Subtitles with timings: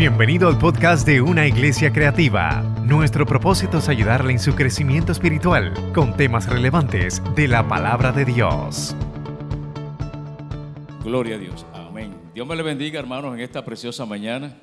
[0.00, 2.62] Bienvenido al podcast de Una Iglesia Creativa.
[2.86, 8.24] Nuestro propósito es ayudarle en su crecimiento espiritual con temas relevantes de la palabra de
[8.24, 8.96] Dios.
[11.04, 11.66] Gloria a Dios.
[11.74, 12.16] Amén.
[12.32, 14.56] Dios me le bendiga, hermanos, en esta preciosa mañana.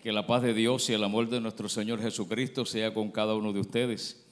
[0.00, 3.34] Que la paz de Dios y el amor de nuestro Señor Jesucristo sea con cada
[3.34, 4.30] uno de ustedes.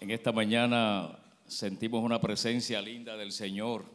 [0.00, 3.86] En esta mañana sentimos una presencia linda del Señor.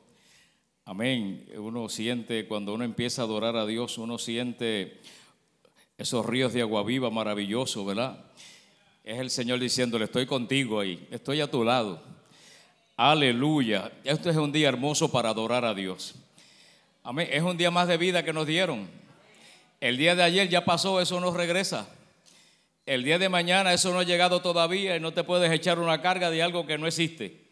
[0.86, 1.46] Amén.
[1.56, 5.02] Uno siente, cuando uno empieza a adorar a Dios, uno siente
[5.98, 8.18] esos ríos de agua viva maravillosos, ¿verdad?
[9.04, 12.02] Es el Señor diciéndole, estoy contigo ahí, estoy a tu lado.
[12.96, 13.92] Aleluya.
[14.04, 16.16] Este es un día hermoso para adorar a Dios.
[17.04, 17.30] Amén.
[17.32, 18.88] Es un día más de vida que nos dieron.
[19.80, 21.88] El día de ayer ya pasó, eso no regresa.
[22.86, 26.02] El día de mañana eso no ha llegado todavía y no te puedes echar una
[26.02, 27.46] carga de algo que no existe.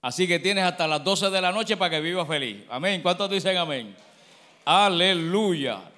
[0.00, 2.64] Así que tienes hasta las 12 de la noche para que vivas feliz.
[2.70, 3.02] Amén.
[3.02, 3.94] ¿Cuántos dicen amén?
[4.64, 5.89] Aleluya.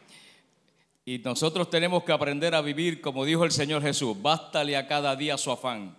[1.05, 5.17] Y nosotros tenemos que aprender a vivir como dijo el Señor Jesús, bástale a cada
[5.17, 5.97] día su afán.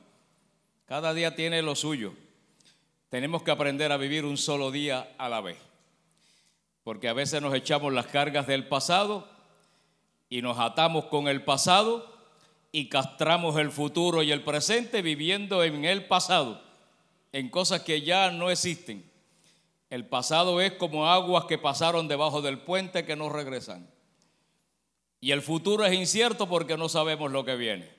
[0.86, 2.14] Cada día tiene lo suyo.
[3.10, 5.58] Tenemos que aprender a vivir un solo día a la vez.
[6.84, 9.28] Porque a veces nos echamos las cargas del pasado
[10.30, 12.12] y nos atamos con el pasado
[12.72, 16.62] y castramos el futuro y el presente viviendo en el pasado,
[17.32, 19.10] en cosas que ya no existen.
[19.90, 23.88] El pasado es como aguas que pasaron debajo del puente que no regresan.
[25.24, 27.90] Y el futuro es incierto porque no sabemos lo que viene.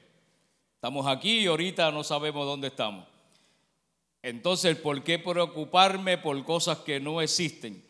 [0.74, 3.06] Estamos aquí y ahorita no sabemos dónde estamos.
[4.20, 7.82] Entonces, ¿por qué preocuparme por cosas que no existen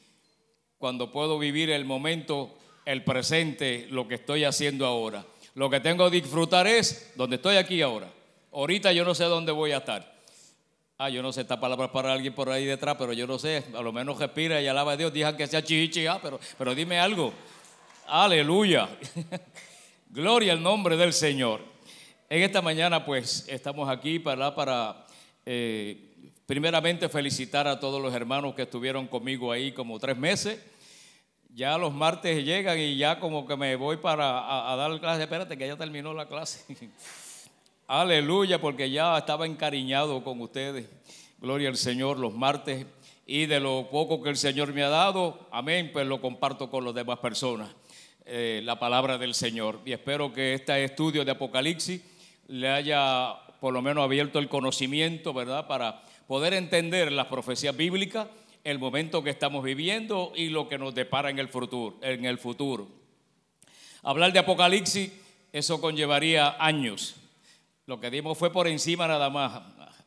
[0.78, 5.26] cuando puedo vivir el momento, el presente, lo que estoy haciendo ahora?
[5.56, 8.08] Lo que tengo que disfrutar es donde estoy aquí ahora.
[8.52, 10.14] Ahorita yo no sé dónde voy a estar.
[10.96, 13.64] Ah, yo no sé esta palabra para alguien por ahí detrás, pero yo no sé.
[13.74, 15.12] A lo menos respira y alaba a Dios.
[15.12, 17.34] Dijan que sea chichi, ah, pero, pero dime algo.
[18.06, 18.88] Aleluya.
[20.10, 21.62] Gloria al nombre del Señor.
[22.28, 25.06] En esta mañana pues estamos aquí para, para
[25.46, 26.12] eh,
[26.44, 30.62] primeramente felicitar a todos los hermanos que estuvieron conmigo ahí como tres meses.
[31.54, 35.22] Ya los martes llegan y ya como que me voy para a, dar la clase.
[35.22, 36.64] Espérate que ya terminó la clase.
[37.86, 40.90] Aleluya, porque ya estaba encariñado con ustedes.
[41.38, 42.86] Gloria al Señor los martes.
[43.26, 46.84] Y de lo poco que el Señor me ha dado, amén, pues lo comparto con
[46.84, 47.70] las demás personas.
[48.26, 49.80] Eh, la palabra del Señor.
[49.84, 52.00] Y espero que este estudio de Apocalipsis
[52.48, 55.66] le haya por lo menos abierto el conocimiento, ¿verdad?
[55.66, 58.26] Para poder entender las profecías bíblicas,
[58.62, 61.98] el momento que estamos viviendo y lo que nos depara en el futuro.
[62.00, 62.88] En el futuro.
[64.02, 65.12] Hablar de Apocalipsis,
[65.52, 67.16] eso conllevaría años.
[67.84, 69.60] Lo que dimos fue por encima nada más,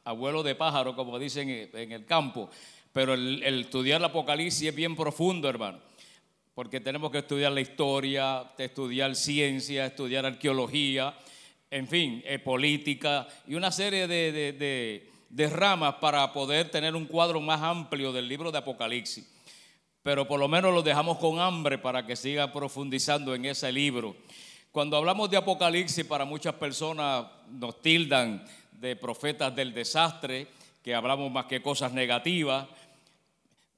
[0.03, 2.49] abuelo de pájaro, como dicen en el campo.
[2.93, 5.85] Pero el, el estudiar el Apocalipsis es bien profundo, hermano
[6.57, 11.13] porque tenemos que estudiar la historia, estudiar ciencia, estudiar arqueología,
[11.69, 15.07] en fin, eh, política y una serie de,
[15.51, 19.31] ramas para poder tener un cuadro más amplio del libro de Apocalipsis.
[20.01, 24.15] Pero por lo menos lo dejamos con hambre para que siga profundizando en ese libro.
[24.71, 30.47] Cuando hablamos de Apocalipsis, para muchas personas nos tildan de profetas del desastre,
[30.83, 32.65] que hablamos más que cosas negativas,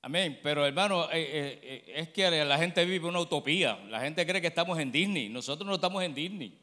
[0.02, 0.40] Amén.
[0.42, 3.78] Pero hermano, eh, eh, eh, es que la gente vive una utopía.
[3.90, 5.28] La gente cree que estamos en Disney.
[5.30, 6.58] Nosotros no estamos en Disney.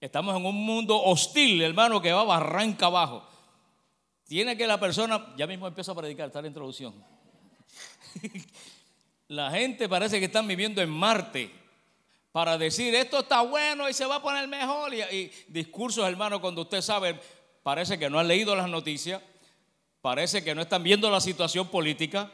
[0.00, 3.26] Estamos en un mundo hostil, hermano, que va barranca abajo.
[4.26, 6.92] Tiene que la persona, ya mismo empiezo a predicar, está la introducción.
[9.28, 11.50] la gente parece que están viviendo en Marte
[12.32, 14.92] para decir esto está bueno y se va a poner mejor.
[14.92, 17.18] Y, y discursos, hermano, cuando usted sabe,
[17.62, 19.22] parece que no han leído las noticias,
[20.02, 22.30] parece que no están viendo la situación política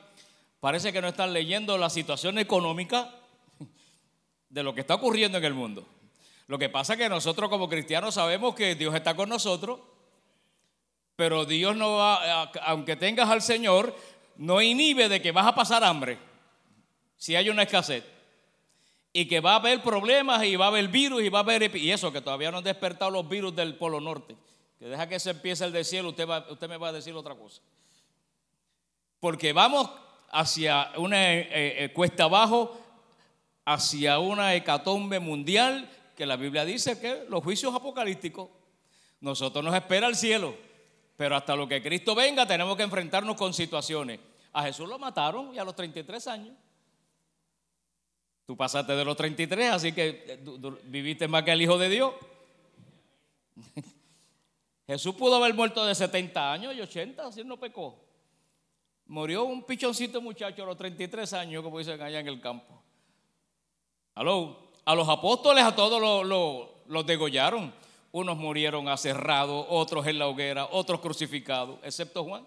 [0.63, 3.13] parece que no están leyendo la situación económica
[4.49, 5.85] de lo que está ocurriendo en el mundo.
[6.47, 9.81] Lo que pasa es que nosotros como cristianos sabemos que Dios está con nosotros,
[11.17, 13.93] pero Dios no va, aunque tengas al Señor,
[14.37, 16.17] no inhibe de que vas a pasar hambre
[17.17, 18.05] si hay una escasez.
[19.13, 21.77] Y que va a haber problemas y va a haber virus y va a haber...
[21.77, 24.37] Y eso, que todavía no han despertado los virus del Polo Norte.
[24.79, 27.35] Que deja que se empiece el de cielo, usted, usted me va a decir otra
[27.35, 27.61] cosa.
[29.19, 29.91] Porque vamos
[30.33, 32.81] hacia una eh, eh, cuesta abajo,
[33.65, 38.49] hacia una hecatombe mundial, que la Biblia dice que los juicios apocalípticos,
[39.21, 40.57] nosotros nos espera el cielo,
[41.17, 44.19] pero hasta lo que Cristo venga tenemos que enfrentarnos con situaciones.
[44.55, 46.55] A Jesús lo mataron y a los 33 años.
[48.47, 50.45] Tú pasaste de los 33, así que eh,
[50.85, 52.13] viviste más que el Hijo de Dios.
[54.87, 58.12] Jesús pudo haber muerto de 70 años y 80, así no pecó.
[59.13, 62.83] Murió un pichoncito muchacho a los 33 años, como dicen allá en el campo.
[64.15, 66.27] Aló, a los apóstoles, a todos
[66.87, 67.75] los degollaron.
[68.11, 72.47] Unos murieron aserrados, otros en la hoguera, otros crucificados, excepto Juan.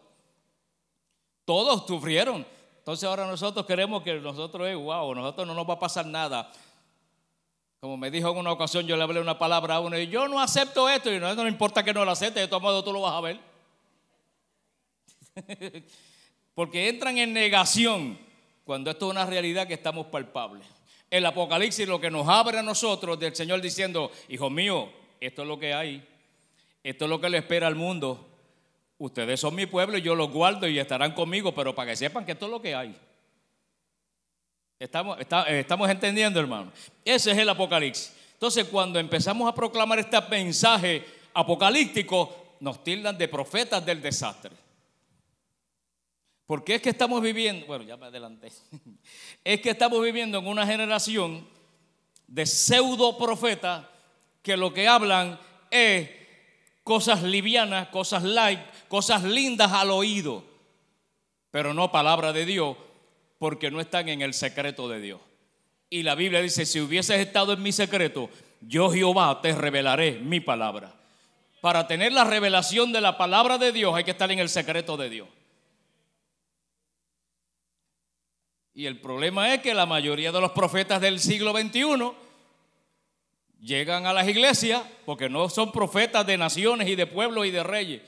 [1.45, 2.44] Todos sufrieron.
[2.79, 6.51] Entonces ahora nosotros queremos que nosotros, es wow, nosotros no nos va a pasar nada.
[7.79, 10.27] Como me dijo en una ocasión, yo le hablé una palabra a uno y yo
[10.27, 12.91] no acepto esto y no, no importa que no lo acepte, de todos modos tú
[12.91, 13.39] lo vas a ver.
[16.56, 18.18] Porque entran en negación
[18.63, 20.66] cuando esto es una realidad que estamos palpables.
[21.12, 25.48] El Apocalipsis lo que nos abre a nosotros del Señor diciendo, hijo mío, esto es
[25.48, 26.04] lo que hay,
[26.84, 28.28] esto es lo que le espera al mundo.
[28.98, 32.25] Ustedes son mi pueblo y yo los guardo y estarán conmigo, pero para que sepan
[32.25, 32.96] que esto es lo que hay.
[34.80, 36.72] Estamos, eh, estamos entendiendo, hermano.
[37.04, 38.13] Ese es el Apocalipsis.
[38.34, 44.52] Entonces, cuando empezamos a proclamar este mensaje apocalíptico, nos tildan de profetas del desastre.
[46.45, 48.51] Porque es que estamos viviendo, bueno, ya me adelanté,
[49.44, 51.47] es que estamos viviendo en una generación
[52.27, 53.86] de pseudo profetas
[54.42, 55.39] que lo que hablan
[55.71, 56.09] es
[56.83, 60.44] cosas livianas, cosas light, cosas lindas al oído,
[61.50, 62.77] pero no palabra de Dios,
[63.39, 65.21] porque no están en el secreto de Dios.
[65.89, 68.30] Y la Biblia dice, si hubieses estado en mi secreto,
[68.62, 70.94] yo Jehová te revelaré mi palabra.
[71.62, 74.97] Para tener la revelación de la palabra de Dios hay que estar en el secreto
[74.97, 75.27] de Dios.
[78.75, 82.12] Y el problema es que la mayoría de los profetas del siglo XXI
[83.62, 87.63] llegan a las iglesias porque no son profetas de naciones y de pueblos y de
[87.63, 88.01] reyes.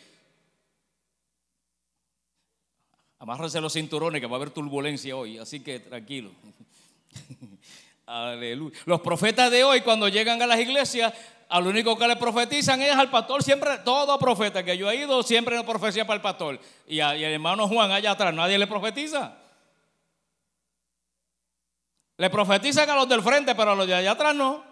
[3.18, 6.32] Amárrense los cinturones que va a haber turbulencia hoy, así que tranquilo.
[8.06, 8.78] Aleluya.
[8.86, 11.14] Los profetas de hoy cuando llegan a las iglesias,
[11.48, 15.24] al único que le profetizan es al pastor, siempre, todo profeta que yo he ido,
[15.24, 16.60] siempre una profecía para el pastor.
[16.86, 19.47] Y, y al hermano Juan allá atrás, nadie le profetiza.
[22.18, 24.64] Le profetizan a los del frente, pero a los de allá atrás no.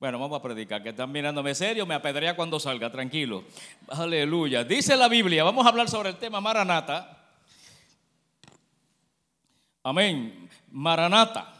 [0.00, 3.44] Bueno, vamos a predicar, que están mirándome serio, me apedrea cuando salga, tranquilo.
[3.88, 4.64] Aleluya.
[4.64, 7.24] Dice la Biblia, vamos a hablar sobre el tema Maranata.
[9.82, 10.48] Amén.
[10.70, 11.54] Maranata.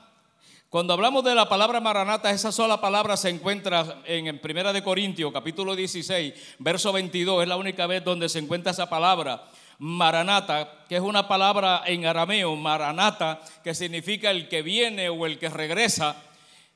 [0.71, 5.33] Cuando hablamos de la palabra Maranata, esa sola palabra se encuentra en Primera de Corintios,
[5.33, 7.43] capítulo 16, verso 22.
[7.43, 9.45] Es la única vez donde se encuentra esa palabra.
[9.87, 15.39] Maranata, que es una palabra en arameo, Maranata, que significa el que viene o el
[15.39, 16.17] que regresa.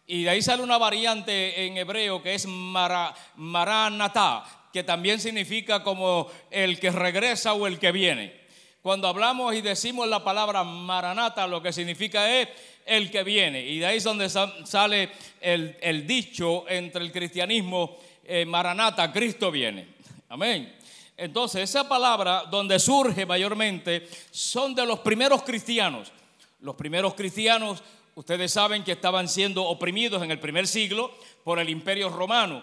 [0.06, 4.44] Y de ahí sale una variante en hebreo que es Maranata,
[4.74, 8.42] que también significa como el que regresa o el que viene.
[8.82, 12.48] Cuando hablamos y decimos la palabra Maranata, lo que significa es
[12.84, 13.62] el que viene.
[13.62, 15.08] Y de ahí es donde sale
[15.40, 19.96] el, dicho entre el cristianismo, eh, Maranata, Cristo viene.
[20.28, 20.77] Amén.
[21.18, 26.12] Entonces, esa palabra donde surge mayormente son de los primeros cristianos.
[26.60, 27.82] Los primeros cristianos,
[28.14, 31.10] ustedes saben que estaban siendo oprimidos en el primer siglo
[31.42, 32.62] por el imperio romano.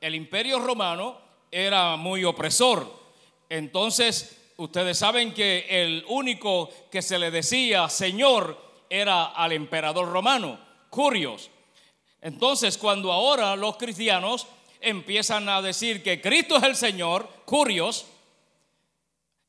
[0.00, 1.18] El imperio romano
[1.50, 2.88] era muy opresor.
[3.48, 8.56] Entonces, ustedes saben que el único que se le decía Señor
[8.88, 10.60] era al emperador romano,
[10.90, 11.50] Curios.
[12.22, 14.46] Entonces, cuando ahora los cristianos
[14.80, 18.06] empiezan a decir que Cristo es el Señor, curios,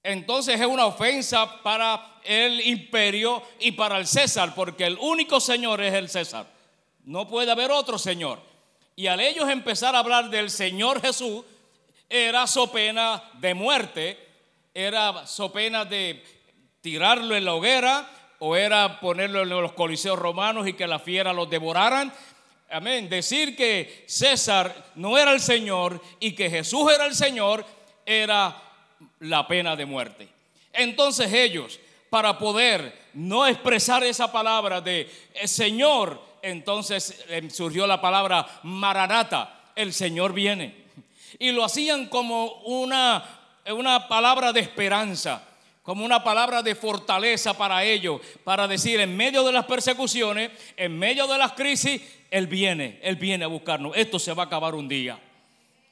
[0.03, 5.81] entonces es una ofensa para el imperio y para el César, porque el único Señor
[5.81, 6.47] es el César.
[7.03, 8.39] No puede haber otro Señor.
[8.95, 11.43] Y al ellos empezar a hablar del Señor Jesús,
[12.09, 14.17] era so pena de muerte,
[14.73, 16.23] era so pena de
[16.79, 21.33] tirarlo en la hoguera, o era ponerlo en los coliseos romanos y que la fiera
[21.33, 22.13] los devoraran,
[22.69, 23.07] Amén.
[23.07, 27.65] Decir que César no era el Señor y que Jesús era el Señor
[28.07, 28.55] era
[29.19, 30.29] la pena de muerte.
[30.71, 37.99] Entonces ellos, para poder no expresar esa palabra de eh, Señor, entonces em, surgió la
[37.99, 40.87] palabra Maranata, el Señor viene.
[41.37, 43.23] Y lo hacían como una,
[43.67, 45.43] una palabra de esperanza
[45.83, 50.99] como una palabra de fortaleza para ellos, para decir en medio de las persecuciones, en
[50.99, 53.95] medio de las crisis, Él viene, Él viene a buscarnos.
[53.95, 55.17] Esto se va a acabar un día.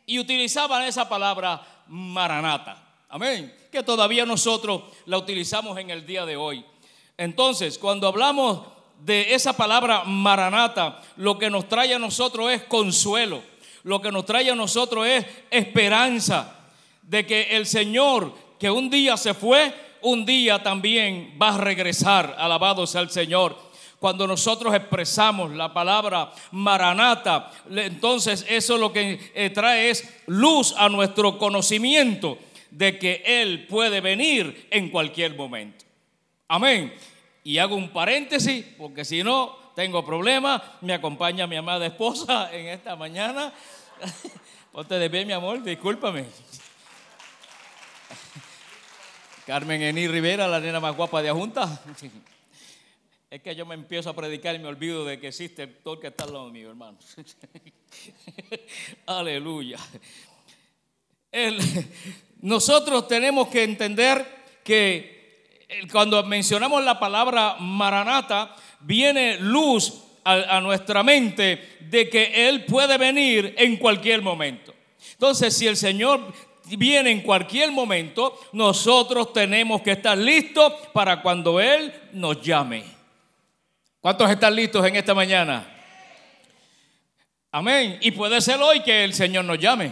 [0.06, 2.84] Y utilizaban esa palabra maranata.
[3.10, 3.54] Amén.
[3.72, 6.66] Que todavía nosotros la utilizamos en el día de hoy.
[7.18, 8.62] Entonces, cuando hablamos
[9.00, 13.42] de esa palabra maranata, lo que nos trae a nosotros es consuelo.
[13.84, 16.56] Lo que nos trae a nosotros es esperanza
[17.04, 22.36] de que el Señor que un día se fue, un día también va a regresar.
[22.38, 23.56] Alabado sea el Señor.
[24.00, 30.90] Cuando nosotros expresamos la palabra maranata, entonces eso lo que eh, trae es luz a
[30.90, 32.38] nuestro conocimiento
[32.72, 35.86] de que Él puede venir en cualquier momento.
[36.48, 36.94] Amén.
[37.44, 40.62] Y hago un paréntesis, porque si no, tengo problemas.
[40.82, 43.54] Me acompaña mi amada esposa en esta mañana.
[44.72, 46.26] Ponte de pie, mi amor, discúlpame.
[49.46, 51.82] Carmen Ení Rivera, la nena más guapa de Ajunta.
[53.36, 56.00] Es que yo me empiezo a predicar y me olvido de que existe todo el
[56.00, 56.98] que está al lado mío, hermano.
[59.06, 59.78] Aleluya.
[62.40, 64.26] nosotros tenemos que entender
[64.64, 65.60] que
[65.92, 72.98] cuando mencionamos la palabra maranata, viene luz a, a nuestra mente de que Él puede
[72.98, 74.74] venir en cualquier momento.
[75.12, 76.34] Entonces, si el Señor
[76.78, 82.95] viene en cualquier momento, nosotros tenemos que estar listos para cuando Él nos llame.
[84.06, 85.66] ¿Cuántos están listos en esta mañana?
[87.50, 87.98] Amén.
[88.02, 89.92] Y puede ser hoy que el Señor nos llame.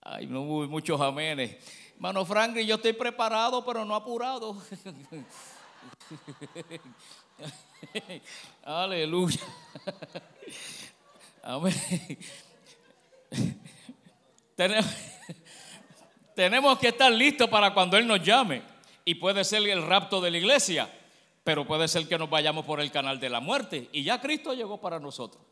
[0.00, 1.56] Ay, no hubo muchos amenes.
[1.94, 4.60] Hermano Franklin, yo estoy preparado, pero no apurado.
[8.64, 9.40] Aleluya.
[11.44, 11.76] Amén.
[16.34, 18.62] Tenemos que estar listos para cuando Él nos llame.
[19.04, 20.90] Y puede ser el rapto de la iglesia
[21.44, 24.54] pero puede ser que nos vayamos por el canal de la muerte y ya Cristo
[24.54, 25.42] llegó para nosotros.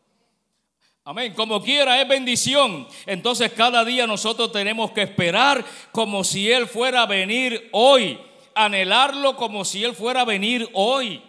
[1.05, 1.33] Amén.
[1.35, 2.87] Como quiera es bendición.
[3.07, 8.21] Entonces cada día nosotros tenemos que esperar como si Él fuera a venir hoy.
[8.55, 11.23] Anhelarlo como si Él fuera a venir hoy.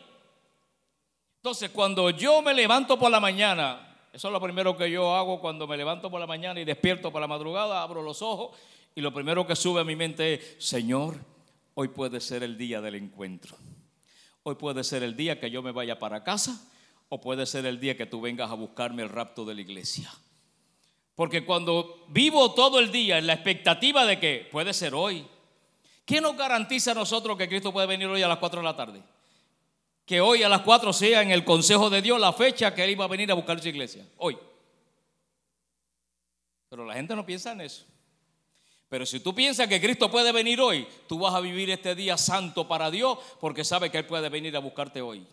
[1.38, 5.40] Entonces cuando yo me levanto por la mañana, eso es lo primero que yo hago
[5.40, 8.56] cuando me levanto por la mañana y despierto por la madrugada, abro los ojos
[8.94, 11.16] y lo primero que sube a mi mente es, Señor,
[11.74, 13.56] hoy puede ser el día del encuentro.
[14.44, 16.60] Hoy puede ser el día que yo me vaya para casa
[17.10, 20.12] o puede ser el día que tú vengas a buscarme el rapto de la iglesia.
[21.16, 25.28] Porque cuando vivo todo el día en la expectativa de que puede ser hoy,
[26.06, 28.76] ¿qué nos garantiza a nosotros que Cristo puede venir hoy a las 4 de la
[28.76, 29.04] tarde?
[30.06, 32.92] Que hoy a las 4 sea en el consejo de Dios la fecha que Él
[32.92, 34.08] iba a venir a buscar su iglesia.
[34.18, 34.38] Hoy.
[36.70, 37.86] Pero la gente no piensa en eso.
[38.92, 42.18] Pero si tú piensas que Cristo puede venir hoy, tú vas a vivir este día
[42.18, 45.26] santo para Dios porque sabe que Él puede venir a buscarte hoy.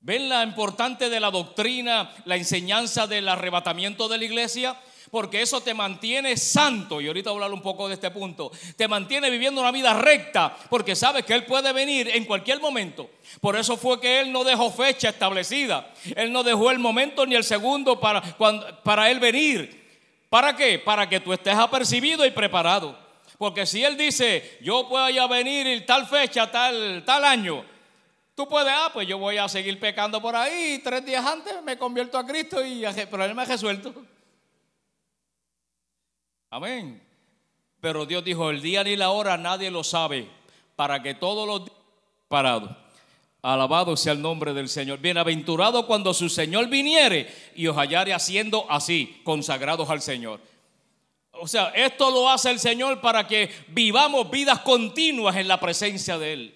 [0.00, 4.78] ¿Ven la importante de la doctrina, la enseñanza del arrebatamiento de la iglesia?
[5.10, 8.52] Porque eso te mantiene santo, y ahorita voy a hablar un poco de este punto,
[8.76, 13.08] te mantiene viviendo una vida recta, porque sabes que Él puede venir en cualquier momento.
[13.40, 17.36] Por eso fue que Él no dejó fecha establecida, Él no dejó el momento ni
[17.36, 18.20] el segundo para,
[18.82, 19.83] para Él venir.
[20.34, 20.80] ¿Para qué?
[20.80, 22.98] Para que tú estés apercibido y preparado.
[23.38, 27.64] Porque si Él dice, yo voy a venir en tal fecha, tal, tal año,
[28.34, 31.78] tú puedes, ah, pues yo voy a seguir pecando por ahí, tres días antes me
[31.78, 33.94] convierto a Cristo y el problema es resuelto.
[36.50, 37.00] Amén.
[37.80, 40.28] Pero Dios dijo, el día ni la hora nadie lo sabe,
[40.74, 41.78] para que todos los días
[42.26, 42.83] parados.
[43.44, 45.00] Alabado sea el nombre del Señor.
[45.00, 50.40] Bienaventurado cuando su Señor viniere y os hallare haciendo así, consagrados al Señor.
[51.32, 56.16] O sea, esto lo hace el Señor para que vivamos vidas continuas en la presencia
[56.16, 56.54] de Él,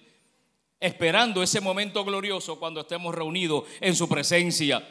[0.79, 4.83] esperando ese momento glorioso cuando estemos reunidos en su presencia.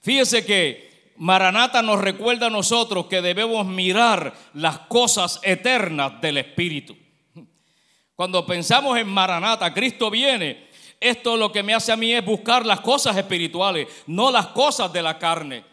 [0.00, 6.96] Fíjese que Maranata nos recuerda a nosotros que debemos mirar las cosas eternas del Espíritu.
[8.16, 10.71] Cuando pensamos en Maranata, Cristo viene,
[11.02, 14.92] esto lo que me hace a mí es buscar las cosas espirituales, no las cosas
[14.92, 15.64] de la carne.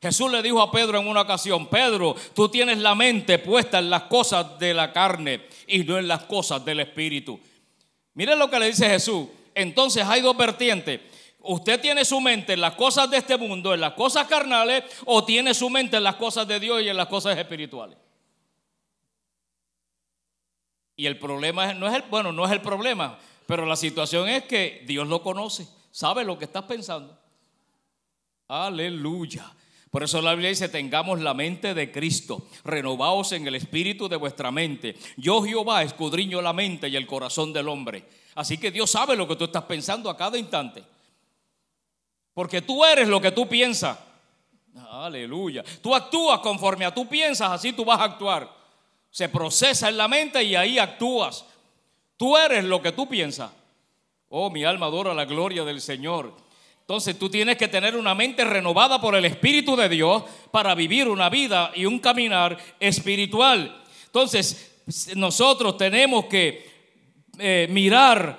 [0.00, 3.90] Jesús le dijo a Pedro en una ocasión, Pedro, tú tienes la mente puesta en
[3.90, 7.38] las cosas de la carne y no en las cosas del espíritu.
[8.14, 9.26] Miren lo que le dice Jesús.
[9.54, 11.00] Entonces hay dos vertientes.
[11.40, 15.24] Usted tiene su mente en las cosas de este mundo, en las cosas carnales, o
[15.24, 17.98] tiene su mente en las cosas de Dios y en las cosas espirituales.
[20.96, 23.18] Y el problema no es el, bueno, no es el problema.
[23.48, 27.18] Pero la situación es que Dios lo conoce, sabe lo que estás pensando.
[28.46, 29.50] Aleluya.
[29.90, 34.16] Por eso la Biblia dice, tengamos la mente de Cristo, renovaos en el espíritu de
[34.16, 34.96] vuestra mente.
[35.16, 38.04] Yo Jehová escudriño la mente y el corazón del hombre.
[38.34, 40.84] Así que Dios sabe lo que tú estás pensando a cada instante.
[42.34, 43.98] Porque tú eres lo que tú piensas.
[44.90, 45.64] Aleluya.
[45.80, 48.54] Tú actúas conforme a tú piensas, así tú vas a actuar.
[49.10, 51.46] Se procesa en la mente y ahí actúas.
[52.18, 53.50] Tú eres lo que tú piensas.
[54.28, 56.34] Oh, mi alma adora la gloria del Señor.
[56.80, 61.08] Entonces tú tienes que tener una mente renovada por el Espíritu de Dios para vivir
[61.08, 63.82] una vida y un caminar espiritual.
[64.06, 64.82] Entonces
[65.14, 66.68] nosotros tenemos que
[67.38, 68.38] eh, mirar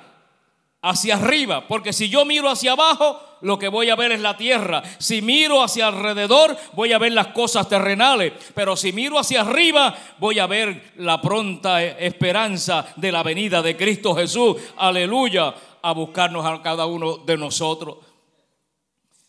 [0.82, 4.36] hacia arriba, porque si yo miro hacia abajo, lo que voy a ver es la
[4.36, 4.84] tierra.
[4.98, 8.34] Si miro hacia alrededor, voy a ver las cosas terrenales.
[8.54, 13.78] Pero si miro hacia arriba, voy a ver la pronta esperanza de la venida de
[13.78, 14.58] Cristo Jesús.
[14.78, 15.54] Aleluya.
[15.82, 17.98] A buscarnos a cada uno de nosotros.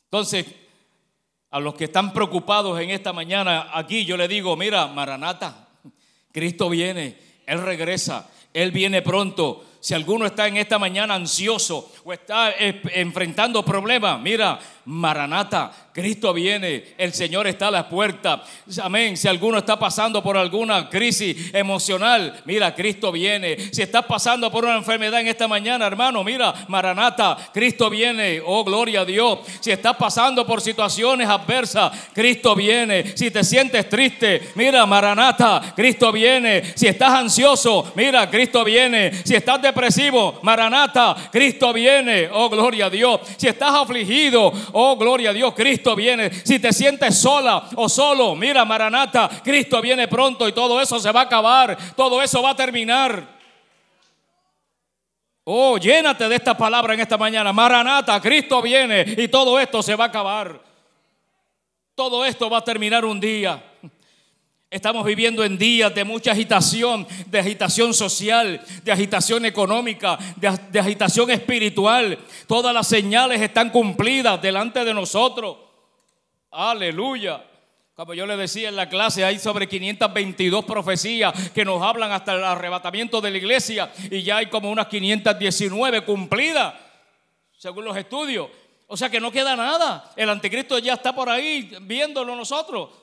[0.05, 0.47] Entonces,
[1.51, 5.69] a los que están preocupados en esta mañana aquí, yo le digo, mira, Maranata,
[6.33, 9.65] Cristo viene, Él regresa, Él viene pronto.
[9.81, 16.33] Si alguno está en esta mañana ansioso o está eh, enfrentando problemas, mira, Maranata, Cristo
[16.33, 18.43] viene, el Señor está a la puerta.
[18.83, 19.17] Amén.
[19.17, 23.57] Si alguno está pasando por alguna crisis emocional, mira, Cristo viene.
[23.73, 28.41] Si estás pasando por una enfermedad en esta mañana, hermano, mira, Maranata, Cristo viene.
[28.45, 29.41] Oh, gloria a Dios.
[29.61, 33.17] Si estás pasando por situaciones adversas, Cristo viene.
[33.17, 36.65] Si te sientes triste, mira, Maranata, Cristo viene.
[36.75, 39.13] Si estás ansioso, mira, Cristo viene.
[39.25, 42.29] Si estás depresivo, Maranata, Cristo viene.
[42.33, 43.21] Oh, gloria a Dios.
[43.37, 46.31] Si estás afligido, oh, gloria a Dios, Cristo viene.
[46.33, 51.13] Si te sientes sola o solo, mira, Maranata, Cristo viene pronto y todo eso se
[51.13, 53.41] va a acabar, todo eso va a terminar.
[55.45, 57.53] Oh, llénate de esta palabra en esta mañana.
[57.53, 60.61] Maranata, Cristo viene y todo esto se va a acabar.
[61.95, 63.70] Todo esto va a terminar un día.
[64.71, 71.29] Estamos viviendo en días de mucha agitación, de agitación social, de agitación económica, de, agitación
[71.33, 72.17] espiritual.
[72.47, 75.57] Todas las señales están cumplidas delante de nosotros.
[76.53, 77.45] Aleluya.
[77.97, 82.35] Como yo le decía en la clase, hay sobre 522 profecías que nos hablan hasta
[82.35, 86.75] el arrebatamiento de la iglesia y ya hay como unas 519 cumplidas,
[87.59, 88.47] según los estudios.
[88.87, 90.13] O sea que no queda nada.
[90.15, 93.00] El anticristo ya está por ahí viéndolo nosotros.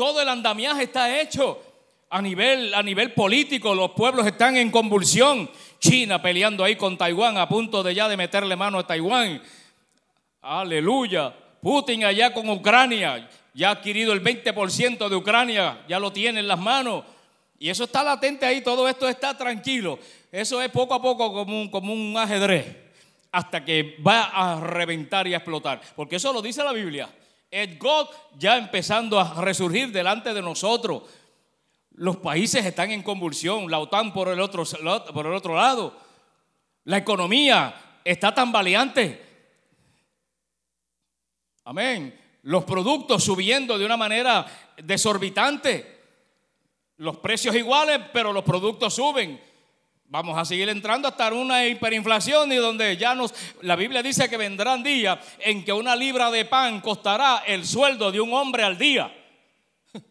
[0.00, 1.60] Todo el andamiaje está hecho.
[2.08, 5.50] A nivel, a nivel político, los pueblos están en convulsión.
[5.78, 9.42] China peleando ahí con Taiwán, a punto de ya de meterle mano a Taiwán.
[10.40, 11.34] Aleluya.
[11.60, 16.48] Putin allá con Ucrania, ya ha adquirido el 20% de Ucrania, ya lo tiene en
[16.48, 17.04] las manos.
[17.58, 19.98] Y eso está latente ahí, todo esto está tranquilo.
[20.32, 22.74] Eso es poco a poco como un, como un ajedrez,
[23.32, 25.82] hasta que va a reventar y a explotar.
[25.94, 27.10] Porque eso lo dice la Biblia.
[27.50, 28.08] El God
[28.38, 31.02] ya empezando a resurgir delante de nosotros.
[31.92, 34.64] Los países están en convulsión, la OTAN por el otro,
[35.12, 35.96] por el otro lado.
[36.84, 39.26] La economía está tambaleante.
[41.64, 42.18] Amén.
[42.42, 44.46] Los productos subiendo de una manera
[44.82, 45.98] desorbitante.
[46.98, 49.49] Los precios iguales, pero los productos suben.
[50.12, 53.32] Vamos a seguir entrando hasta una hiperinflación y donde ya nos...
[53.62, 58.10] La Biblia dice que vendrán días en que una libra de pan costará el sueldo
[58.10, 59.14] de un hombre al día.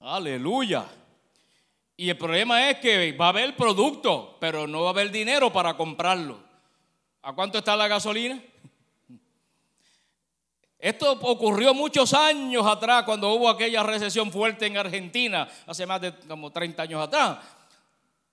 [0.00, 0.84] Aleluya.
[1.96, 5.52] Y el problema es que va a haber producto, pero no va a haber dinero
[5.52, 6.42] para comprarlo.
[7.22, 8.42] ¿A cuánto está la gasolina?
[10.80, 16.12] Esto ocurrió muchos años atrás cuando hubo aquella recesión fuerte en Argentina, hace más de
[16.26, 17.38] como 30 años atrás.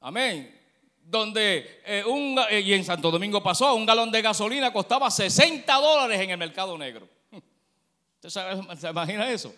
[0.02, 0.60] Amén.
[1.04, 5.74] Donde eh, un, eh, y en Santo Domingo pasó, un galón de gasolina costaba 60
[5.76, 7.08] dólares en el mercado negro.
[8.24, 8.30] ¿Usted
[8.78, 9.54] se imagina eso?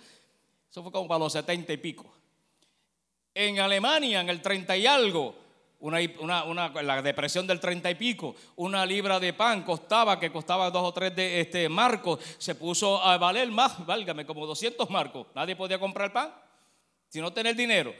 [0.70, 2.06] Eso fue como para los 70 y pico.
[3.34, 5.36] En Alemania, en el 30 y algo,
[5.80, 10.84] una, la depresión del treinta y pico, una libra de pan costaba, que costaba dos
[10.84, 15.28] o tres de este, marcos, se puso a valer más, válgame, como 200 marcos.
[15.36, 16.34] Nadie podía comprar pan
[17.10, 17.94] si no tener dinero.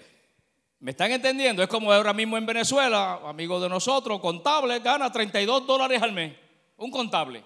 [0.84, 1.64] ¿Me están entendiendo?
[1.64, 6.36] Es como ahora mismo en Venezuela, amigo de nosotros, contable, gana 32 dólares al mes,
[6.76, 7.42] un contable.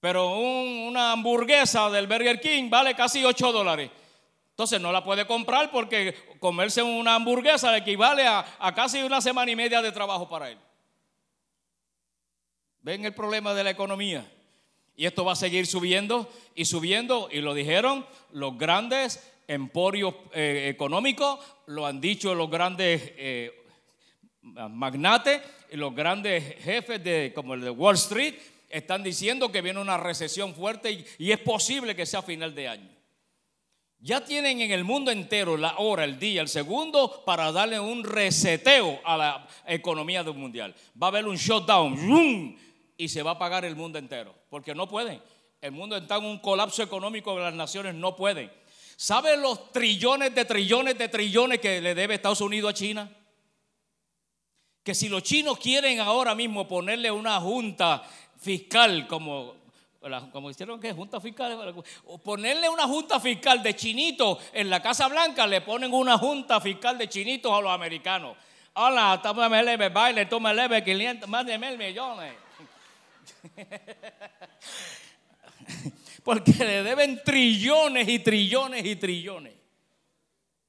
[0.00, 3.90] Pero una hamburguesa del Burger King vale casi 8 dólares.
[4.50, 8.44] Entonces no la puede comprar porque comerse una hamburguesa le equivale a,
[8.76, 10.58] casi una semana y media de trabajo para él.
[12.82, 14.30] ¿Ven el problema de la economía?
[14.94, 17.30] Y esto va a seguir subiendo y subiendo.
[17.32, 23.52] Y lo dijeron los grandes emporios eh, económicos, lo han dicho los grandes eh,
[24.42, 25.40] magnates
[25.76, 28.34] los grandes jefes de, como el de Wall Street.
[28.68, 32.68] Están diciendo que viene una recesión fuerte y es posible que sea a final de
[32.68, 32.94] año.
[34.04, 38.04] Ya tienen en el mundo entero la hora, el día, el segundo para darle un
[38.04, 40.74] reseteo a la economía mundial.
[41.00, 42.54] Va a haber un shutdown
[42.98, 45.22] y se va a pagar el mundo entero, porque no pueden.
[45.60, 48.50] El mundo está en un colapso económico las naciones no pueden.
[48.96, 53.10] ¿Saben los trillones de trillones de trillones que le debe Estados Unidos a China?
[54.82, 58.02] Que si los chinos quieren ahora mismo ponerle una junta
[58.38, 59.64] fiscal como
[60.32, 61.74] como hicieron que junta fiscal,
[62.22, 66.98] ponerle una junta fiscal de chinitos en la Casa Blanca, le ponen una junta fiscal
[66.98, 68.36] de chinitos a los americanos.
[68.74, 72.34] Hola, tómame leve baile, tómame leve 500, más de mil millones.
[76.24, 79.54] Porque le deben trillones y trillones y trillones.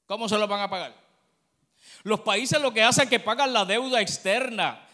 [0.06, 0.94] ¿Cómo se lo van a pagar?
[2.04, 4.86] Los países lo que hacen es que pagan la deuda externa.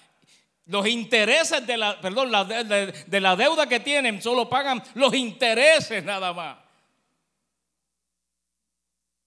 [0.67, 6.33] Los intereses de la, perdón, de la deuda que tienen solo pagan los intereses nada
[6.33, 6.57] más.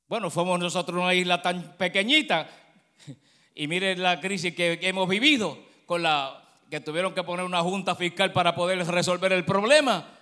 [0.08, 2.48] Bueno, fuimos nosotros una isla tan pequeñita
[3.56, 7.96] y miren la crisis que, hemos vivido con la que tuvieron que poner una junta
[7.96, 10.15] fiscal para poder resolver el problema.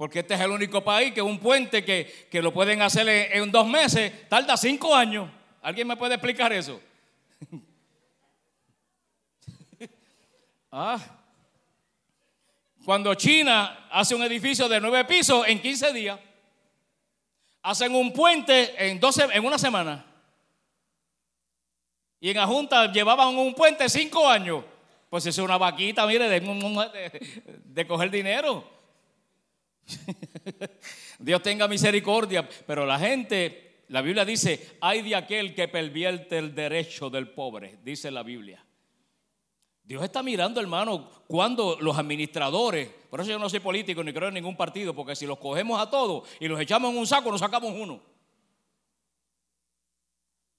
[0.00, 3.66] Porque este es el único país que un puente que, lo pueden hacer en, dos
[3.66, 5.28] meses tarda cinco años.
[5.60, 6.80] ¿Alguien me puede explicar eso?
[10.72, 10.98] ah.
[12.82, 16.18] Cuando China hace un edificio de nueve pisos en 15 días,
[17.62, 20.02] hacen un puente en, 12, en una semana.
[22.20, 24.64] Y en la Junta llevaban un puente cinco años.
[25.10, 26.40] Pues es una vaquita, mire, de,
[27.66, 28.79] de, coger dinero.
[31.18, 32.48] Dios tenga misericordia.
[32.66, 37.78] Pero la gente, la Biblia dice, hay de aquel que pervierte el derecho del pobre,
[37.82, 38.64] dice la Biblia.
[39.84, 44.28] Dios está mirando, hermano, cuando los administradores, por eso yo no soy político ni creo
[44.28, 47.30] en ningún partido, porque si los cogemos a todos y los echamos en un saco,
[47.32, 48.00] nos sacamos uno.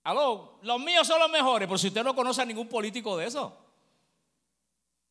[0.03, 3.27] Aló, los míos son los mejores, pero si usted no conoce a ningún político de
[3.27, 3.55] eso.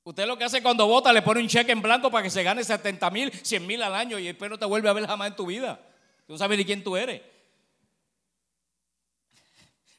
[0.02, 2.42] Usted lo que hace cuando vota le pone un cheque en blanco para que se
[2.42, 5.28] gane 70 mil, 100 mil al año y después no te vuelve a ver jamás
[5.28, 5.80] en tu vida.
[6.26, 7.20] Tú no sabes ni quién tú eres.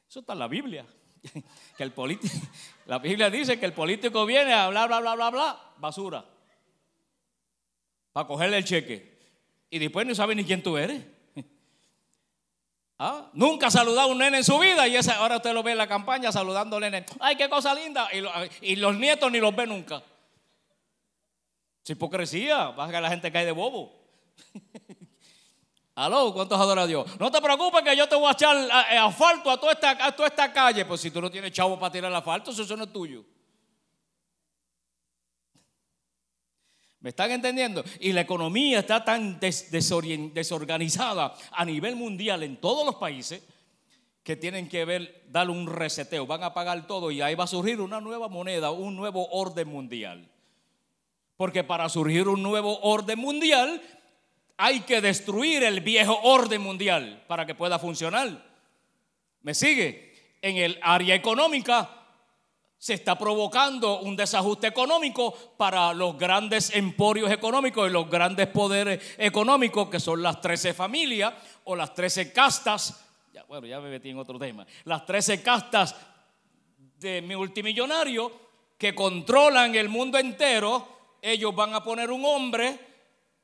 [0.10, 0.86] Eso está en la Biblia.
[1.78, 2.34] Que el político,
[2.86, 6.26] la Biblia dice que el político viene a hablar, bla, bla, bla, bla, basura.
[8.12, 9.20] Para cogerle el cheque.
[9.70, 11.02] Y después no sabe ni quién tú eres.
[13.04, 13.32] ¿Ah?
[13.34, 15.80] Nunca saludado a un nene en su vida y esa, ahora usted lo ve en
[15.80, 17.04] la campaña saludando a nene.
[17.20, 18.08] ¡Ay, qué cosa linda!
[18.62, 20.04] Y, los nietos ni los ve nunca.
[21.84, 23.92] Es hipocresía, vas que la gente cae de bobo.
[25.96, 27.20] Aló, ¿cuántos adora a Dios?
[27.20, 30.12] No te preocupes que yo te voy a echar eh, asfalto a toda, esta, a
[30.12, 30.86] toda esta calle.
[30.86, 33.26] Pues si tú no tienes chavo para tirar el asfalto, eso no es tuyo.
[37.02, 37.84] ¿Me están entendiendo?
[38.00, 43.42] Y la economía está tan desorganizada a nivel mundial en todos los países
[44.24, 47.48] que tienen que ver, darle un reseteo, van a pagar todo y ahí va a
[47.48, 50.30] surgir una nueva moneda, un nuevo orden mundial.
[51.38, 53.82] Porque para surgir un nuevo orden mundial
[54.58, 58.46] hay que destruir el viejo orden mundial para que pueda funcionar.
[59.42, 60.14] ¿Me sigue?
[60.40, 62.01] En el área económica
[62.82, 69.00] se está provocando un desajuste económico para los grandes emporios económicos y los grandes poderes
[69.20, 71.32] económicos, que son las 13 familias
[71.65, 73.06] o las 13 castas.
[73.32, 74.65] Ya, bueno, ya me metí en otro tema.
[74.86, 75.96] Las 13 castas
[76.98, 78.32] de multimillonarios
[78.80, 81.17] que controlan el mundo entero.
[81.22, 82.80] Ellos van a poner un hombre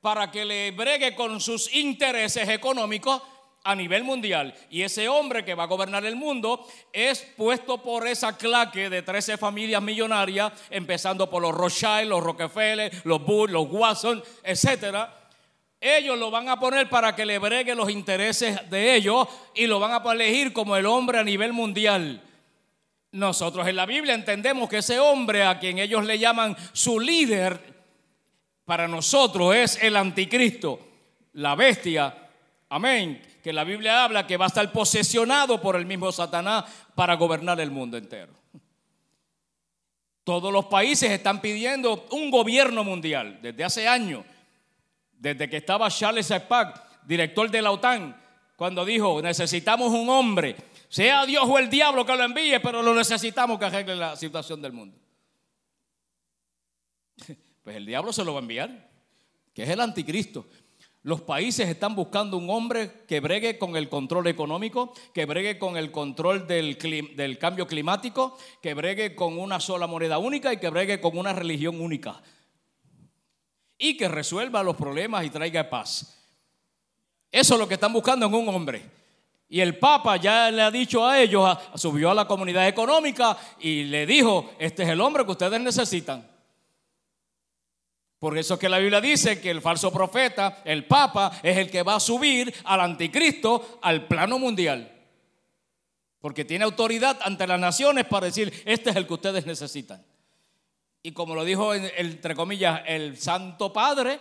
[0.01, 3.21] para que le bregue con sus intereses económicos
[3.67, 4.53] a nivel mundial.
[4.69, 9.01] Y ese hombre que va a gobernar el mundo es puesto por esa claque de
[9.01, 15.09] 13 familias millonarias, empezando por los Rothschild, los Rockefeller, los Bush, los Watson, etc.
[15.81, 19.81] Ellos lo van a poner para que le bregue los intereses de ellos y lo
[19.81, 22.23] van a elegir como el hombre a nivel mundial.
[23.11, 27.75] Nosotros en la Biblia entendemos que ese hombre a quien ellos le llaman su líder,
[28.63, 30.79] para nosotros es el anticristo,
[31.33, 32.29] la bestia.
[32.69, 37.13] Amén que la Biblia habla que va a estar posesionado por el mismo Satanás para
[37.13, 38.33] gobernar el mundo entero.
[40.25, 44.25] Todos los países están pidiendo un gobierno mundial desde hace años,
[45.13, 48.21] desde que estaba Charles Spack, director de la OTAN,
[48.57, 50.57] cuando dijo, necesitamos un hombre,
[50.89, 54.61] sea Dios o el diablo que lo envíe, pero lo necesitamos que arregle la situación
[54.61, 54.97] del mundo.
[57.63, 58.89] Pues el diablo se lo va a enviar,
[59.53, 60.47] que es el anticristo.
[61.03, 65.77] Los países están buscando un hombre que bregue con el control económico, que bregue con
[65.77, 70.99] el control del, cambio climático, que bregue con una sola moneda única y que bregue
[70.99, 72.21] con una religión única.
[73.77, 76.17] Y que resuelva los problemas y traiga paz.
[77.31, 78.97] Eso es lo que están buscando en un hombre.
[79.49, 83.85] Y el Papa ya le ha dicho a ellos, subió a la comunidad económica y
[83.85, 86.36] le dijo, este es el hombre que ustedes necesitan.
[88.19, 91.69] Por eso es que la Biblia dice que el falso profeta, el Papa, es el
[91.69, 94.91] que va a subir al anticristo al plano mundial.
[96.19, 100.03] Porque tiene autoridad ante las naciones para decir, este es el que ustedes necesitan.
[101.03, 104.19] Y como lo dijo, entre comillas, el Santo Padre,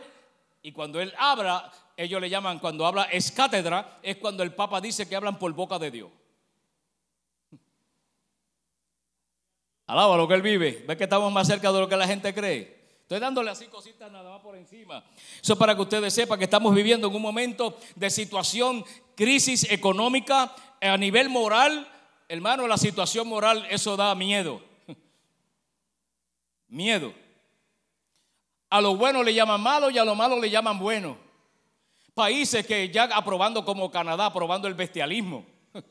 [0.61, 4.79] y cuando él habla, ellos le llaman, cuando habla es cátedra, es cuando el Papa
[4.81, 6.11] dice que hablan por boca de Dios.
[9.87, 10.85] Alaba lo que él vive.
[10.87, 12.76] Ve que estamos más cerca de lo que la gente cree.
[13.07, 15.05] Estoy dándole así cositas nada más por encima.
[15.41, 19.71] Eso es para que ustedes sepan que estamos viviendo en un momento de situación, crisis
[19.71, 21.87] económica, a nivel moral.
[22.29, 24.61] Hermano, la situación moral, eso da miedo.
[26.67, 27.15] Miedo.
[28.71, 31.17] A lo bueno le llaman malo y a lo malo le llaman bueno.
[32.13, 35.47] Países que ya aprobando como Canadá, aprobando el bestialismo.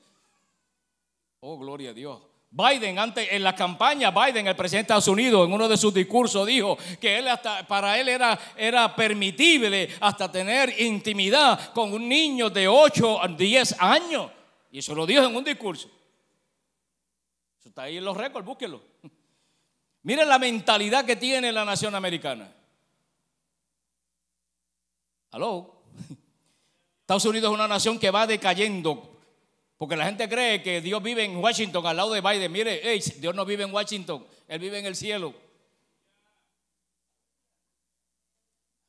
[1.47, 2.19] Oh, gloria a Dios.
[2.57, 5.93] Biden, antes en la campaña, Biden, el presidente de Estados Unidos, en uno de sus
[5.93, 12.07] discursos dijo que él hasta, para él era, era permitible hasta tener intimidad con un
[12.07, 14.31] niño de 8 a 10 años.
[14.71, 15.89] Y eso lo dijo en un discurso.
[17.59, 18.81] Eso está ahí en los récords, búsquelo.
[20.03, 22.49] Miren la mentalidad que tiene la nación americana.
[25.31, 25.83] ¿Aló?
[27.01, 29.14] Estados Unidos es una nación que va decayendo
[29.77, 32.51] porque la gente cree que Dios vive en Washington al lado de Biden.
[32.51, 32.81] Mire,
[33.17, 35.33] Dios no vive en Washington, Él vive en el cielo.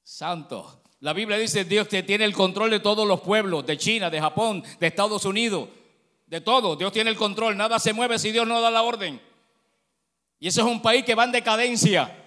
[0.05, 0.83] Santo.
[1.01, 4.21] La Biblia dice Dios que tiene el control de todos los pueblos, de China, de
[4.21, 5.69] Japón, de Estados Unidos,
[6.27, 6.77] de todo.
[6.77, 7.57] Dios tiene el control.
[7.57, 9.21] Nada se mueve si Dios no da la orden.
[10.39, 12.25] Y ese es un país que va en decadencia.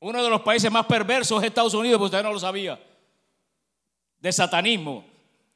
[0.00, 2.82] Uno de los países más perversos es Estados Unidos, pues usted no lo sabía.
[4.18, 5.09] De satanismo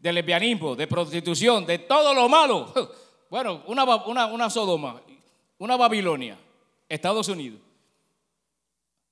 [0.05, 2.73] de lesbianismo, de prostitución, de todo lo malo.
[3.31, 5.03] Bueno, una, una, Sodoma,
[5.59, 6.39] una Babilonia,
[6.89, 7.59] Estados Unidos.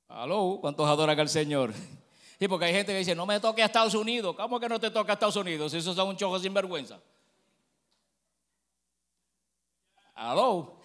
[0.07, 1.72] Aló, ¿cuántos adoran al Señor?
[2.38, 4.37] Y porque hay gente que dice, no me toque a Estados Unidos.
[4.37, 5.72] ¿Cómo que no te toca a Estados Unidos?
[5.72, 7.00] Si eso es un chojo sin vergüenza.
[10.14, 10.76] Aló.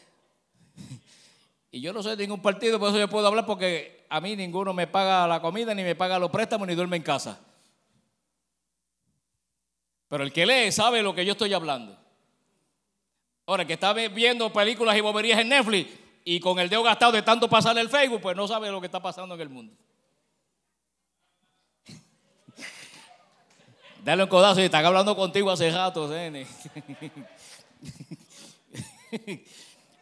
[1.72, 4.36] Y yo no soy de ningún partido, por eso yo puedo hablar porque a mí
[4.36, 7.40] ninguno me paga la comida, ni me paga los préstamos, ni duerme en casa.
[10.08, 11.98] Pero el que lee sabe lo que yo estoy hablando.
[13.46, 15.90] Ahora, el que está viendo películas y boberías en Netflix
[16.26, 18.88] y con el dedo gastado de tanto pasarle el Facebook, pues no sabe lo que
[18.88, 19.74] está pasando en el mundo.
[24.04, 26.12] Dale un codazo y están hablando contigo hace rato,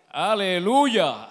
[0.10, 1.30] Aleluya.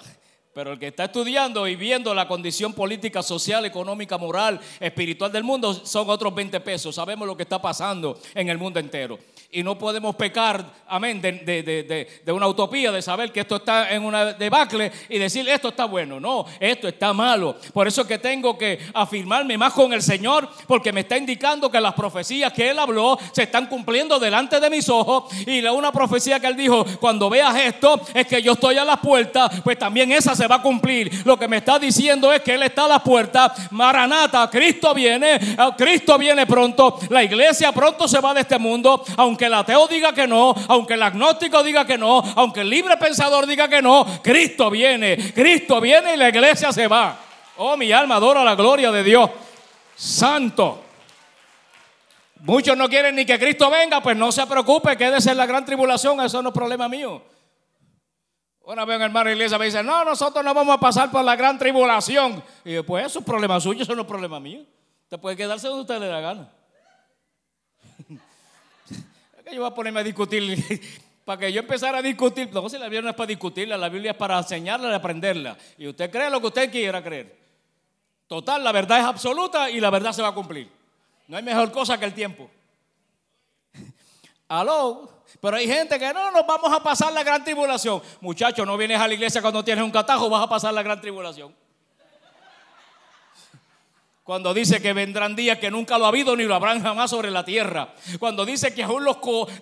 [0.54, 5.42] Pero el que está estudiando y viendo la condición política, social, económica, moral, espiritual del
[5.42, 6.94] mundo son otros 20 pesos.
[6.94, 9.18] Sabemos lo que está pasando en el mundo entero
[9.54, 14.32] y no podemos pecar, amén, de, una utopía, de saber que esto está en una
[14.32, 16.18] debacle y decir esto está bueno.
[16.18, 17.56] No, esto está malo.
[17.72, 21.70] Por eso es que tengo que afirmarme más con el Señor, porque me está indicando
[21.70, 25.32] que las profecías que Él habló se están cumpliendo delante de mis ojos.
[25.46, 28.84] Y la una profecía que Él dijo, cuando veas esto, es que yo estoy a
[28.84, 31.24] la puerta, pues también esa se va a cumplir.
[31.24, 33.54] Lo que me está diciendo es que Él está a la puerta.
[33.70, 35.38] Maranata, Cristo viene,
[35.76, 36.98] Cristo viene pronto.
[37.08, 40.94] La iglesia pronto se va de este mundo, aunque el ateo diga que no, aunque
[40.94, 45.80] el agnóstico diga que no, aunque el libre pensador diga que no, Cristo viene, Cristo
[45.80, 47.16] viene y la iglesia se va.
[47.57, 49.30] Oh, mi alma adora la gloria de Dios.
[49.96, 50.83] Santo.
[52.40, 55.64] Muchos no quieren ni que Cristo venga, pues no se preocupe, quédese en la gran
[55.64, 57.22] tribulación, eso no es problema mío.
[58.62, 61.24] Una vez un hermano de iglesia me dice, no, nosotros no vamos a pasar por
[61.24, 62.42] la gran tribulación.
[62.64, 64.61] Y yo, pues eso es problema suyo, eso no es problema mío.
[65.04, 66.50] Usted puede quedarse donde usted le da gana
[69.52, 70.62] yo voy a ponerme a discutir?
[71.24, 72.50] para que yo empezara a discutir.
[72.52, 75.57] No, si la Biblia no es para discutirla, la Biblia es para enseñarla y aprenderla.
[75.78, 77.37] Y usted cree lo que usted quiera creer.
[78.26, 80.70] Total, la verdad es absoluta y la verdad se va a cumplir.
[81.28, 82.50] No hay mejor cosa que el tiempo.
[84.48, 85.11] Aló.
[85.40, 88.00] Pero hay gente que no, nos vamos a pasar la gran tribulación.
[88.20, 91.00] Muchacho, no vienes a la iglesia cuando tienes un catajo, vas a pasar la gran
[91.00, 91.54] tribulación.
[94.24, 97.30] Cuando dice que vendrán días que nunca lo ha habido ni lo habrán jamás sobre
[97.30, 97.92] la tierra.
[98.18, 99.18] Cuando dice que aún los,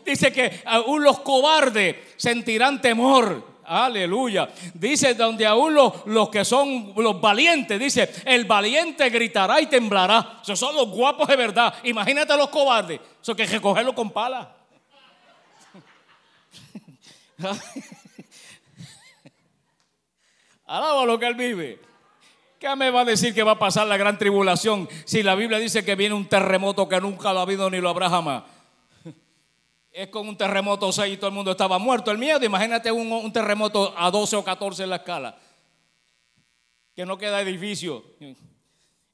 [0.06, 3.60] dice que aún los cobardes sentirán temor.
[3.64, 4.48] Aleluya.
[4.72, 10.38] Dice donde aún los, los, que son los valientes, dice, el valiente gritará y temblará.
[10.44, 11.74] Esos son los guapos de verdad.
[11.82, 13.00] Imagínate los cobardes.
[13.20, 14.54] Eso que recogerlo con pala.
[20.66, 21.91] Alaba lo que él vive.
[22.62, 25.58] ¿Qué me va a decir que va a pasar la gran tribulación si la Biblia
[25.58, 28.44] dice que viene un terremoto que nunca lo ha habido ni lo habrá jamás?
[29.90, 32.12] Es con un terremoto 6 y todo el mundo estaba muerto.
[32.12, 35.36] El miedo, imagínate un, terremoto a 12 o 14 en la escala.
[36.94, 38.04] Que no queda edificio.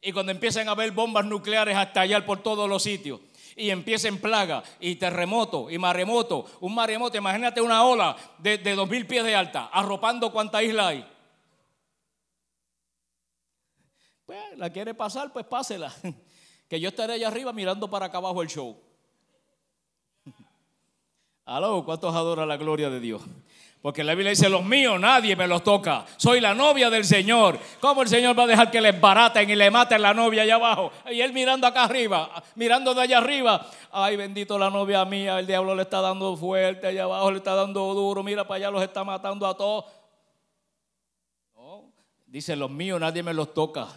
[0.03, 3.19] Y cuando empiezan a haber bombas nucleares a estallar por todos los sitios.
[3.57, 6.45] Y empiecen plaga y terremoto y maremoto.
[6.61, 11.18] Un maremoto, imagínate una ola de, de 2.000 pies de alta, arropando cuánta isla hay.
[14.29, 15.91] Pues la quiere pasar, pues pásela.
[16.69, 18.79] Que yo estaré allá arriba mirando para acá abajo el show.
[21.47, 23.23] Aló, ¿cuántos adoran la gloria de Dios?
[23.81, 26.05] Porque la Biblia dice, los míos nadie me los toca.
[26.19, 27.59] Soy la novia del Señor.
[27.81, 30.57] ¿Cómo el Señor va a dejar que les baraten y le maten la novia allá
[30.57, 30.93] abajo?
[31.11, 33.67] Y él mirando acá arriba, mirando de allá arriba.
[33.91, 35.39] Ay, bendito la novia mía.
[35.39, 38.23] El diablo le está dando fuerte allá abajo, le está dando duro.
[38.23, 39.87] Mira para allá, los está matando a todos.
[42.27, 43.89] Dice, los míos nadie me los toca.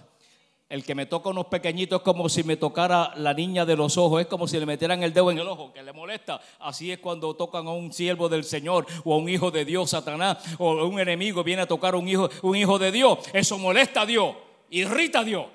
[0.72, 3.98] El que me toca unos pequeñitos es como si me tocara la niña de los
[3.98, 6.40] ojos, es como si le metieran el dedo en el ojo, que le molesta.
[6.60, 9.90] Así es cuando tocan a un siervo del Señor o a un hijo de Dios,
[9.90, 13.20] Satanás, o un enemigo viene a tocar a un hijo, un hijo de Dios.
[13.34, 14.34] Eso molesta a Dios,
[14.70, 15.46] irrita a Dios.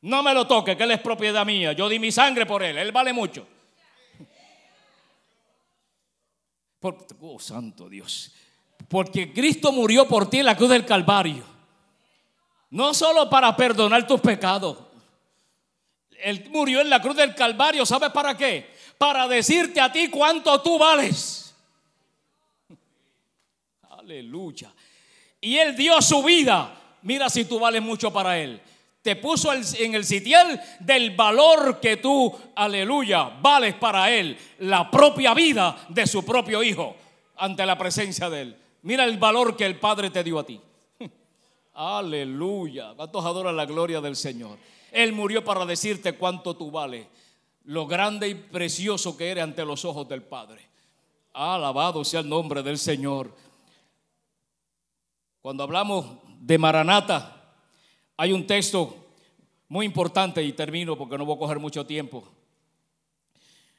[0.00, 1.74] No me lo toque, que él es propiedad mía.
[1.74, 3.46] Yo di mi sangre por él, él vale mucho.
[7.20, 8.32] oh, santo Dios.
[8.88, 11.57] Porque Cristo murió por ti en la cruz del Calvario.
[12.70, 14.76] No solo para perdonar tus pecados.
[16.20, 18.74] Él murió en la cruz del Calvario, ¿sabes para qué?
[18.98, 21.54] Para decirte a ti cuánto tú vales.
[23.90, 24.72] Aleluya.
[25.40, 26.74] Y Él dio su vida.
[27.02, 28.60] Mira si tú vales mucho para Él.
[29.02, 34.36] Te puso en el sitial del valor que tú, aleluya, vales para Él.
[34.58, 36.96] La propia vida de su propio Hijo
[37.36, 38.56] ante la presencia de Él.
[38.82, 40.60] Mira el valor que el Padre te dio a ti.
[41.80, 42.92] Aleluya.
[42.96, 44.58] ¿Cuántos adoran la gloria del Señor?
[44.90, 47.06] Él murió para decirte cuánto tú vales,
[47.66, 50.60] lo grande y precioso que eres ante los ojos del Padre.
[51.32, 53.32] Alabado sea el nombre del Señor.
[55.40, 56.04] Cuando hablamos
[56.40, 57.54] de Maranata,
[58.16, 58.96] hay un texto
[59.68, 62.26] muy importante y termino porque no voy a coger mucho tiempo.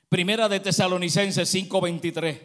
[0.07, 2.39] Primera de Tesalonicenses 5:23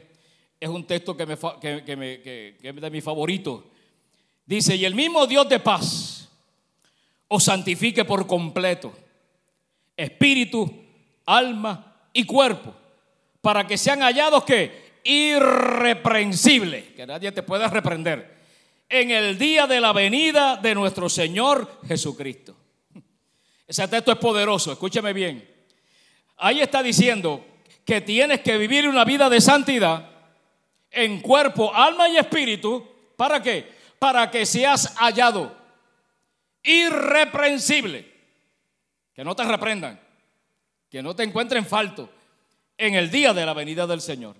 [0.59, 3.71] es un texto que, me, que, es de mi favorito
[4.47, 6.29] Dice, y el mismo Dios de paz
[7.29, 8.93] os santifique por completo,
[9.97, 10.71] espíritu,
[11.27, 12.75] alma y cuerpo,
[13.41, 18.35] para que sean hallados que irreprensibles, que nadie te pueda reprender,
[18.89, 22.55] en el día de la venida de nuestro Señor Jesucristo.
[23.67, 25.49] Ese texto es poderoso, escúcheme bien.
[26.37, 27.45] Ahí está diciendo
[27.85, 30.11] que tienes que vivir una vida de santidad
[30.91, 32.87] en cuerpo, alma y espíritu.
[33.17, 33.74] ¿Para qué?
[33.99, 35.57] Para que seas hallado
[36.63, 38.13] irreprensible.
[39.15, 40.01] Que no te reprendan,
[40.91, 42.11] que no te encuentren falto
[42.77, 44.37] en el día de la venida del Señor.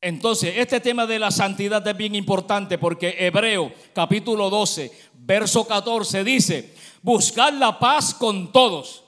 [0.00, 6.24] Entonces, este tema de la santidad es bien importante porque Hebreo capítulo 12, verso 14
[6.24, 9.04] dice, buscar la paz con todos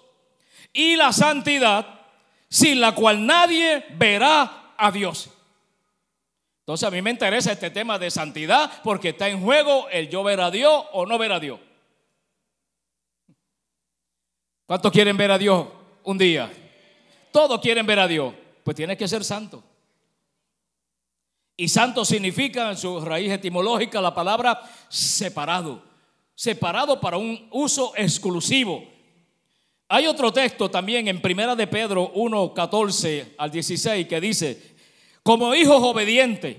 [0.72, 2.02] y la santidad
[2.48, 5.30] sin la cual nadie verá a Dios.
[6.64, 10.22] Entonces a mí me interesa este tema de santidad porque está en juego el yo
[10.22, 11.60] ver a Dios o no ver a Dios.
[14.64, 15.66] ¿Cuántos quieren ver a Dios
[16.04, 16.50] un día?
[17.30, 18.32] Todos quieren ver a Dios.
[18.62, 19.62] Pues tienes que ser santo.
[21.54, 25.82] Y santo significa en su raíz etimológica la palabra separado.
[26.34, 28.82] Separado para un uso exclusivo.
[29.86, 34.73] Hay otro texto también en Primera de Pedro 1, 14 al 16 que dice,
[35.24, 36.58] como hijos obedientes,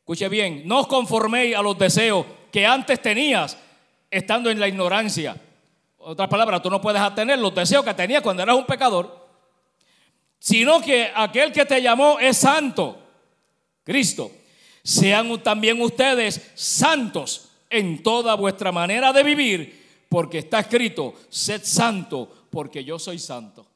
[0.00, 3.56] escuche bien, no os conforméis a los deseos que antes tenías
[4.10, 5.40] estando en la ignorancia.
[5.96, 9.26] Otras palabras, tú no puedes tener los deseos que tenías cuando eras un pecador,
[10.38, 12.98] sino que aquel que te llamó es santo,
[13.82, 14.30] Cristo.
[14.82, 22.46] Sean también ustedes santos en toda vuestra manera de vivir, porque está escrito, sed santo,
[22.50, 23.66] porque yo soy santo.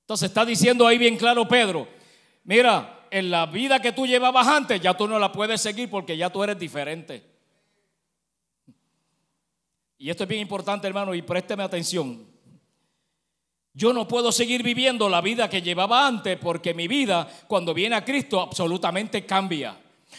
[0.00, 1.86] Entonces está diciendo ahí bien claro Pedro,
[2.42, 6.16] mira, en la vida que tú llevabas antes, ya tú no la puedes seguir porque
[6.16, 7.22] ya tú eres diferente.
[9.98, 12.26] Y esto es bien importante, hermano, y présteme atención.
[13.72, 17.96] Yo no puedo seguir viviendo la vida que llevaba antes porque mi vida, cuando viene
[17.96, 19.78] a Cristo, absolutamente cambia.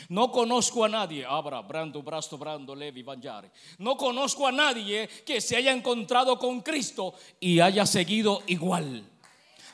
[0.09, 3.51] No conozco a nadie, Abra, Brando, Brasto, Brando, Levi, Banjare.
[3.79, 9.03] No conozco a nadie que se haya encontrado con Cristo y haya seguido igual.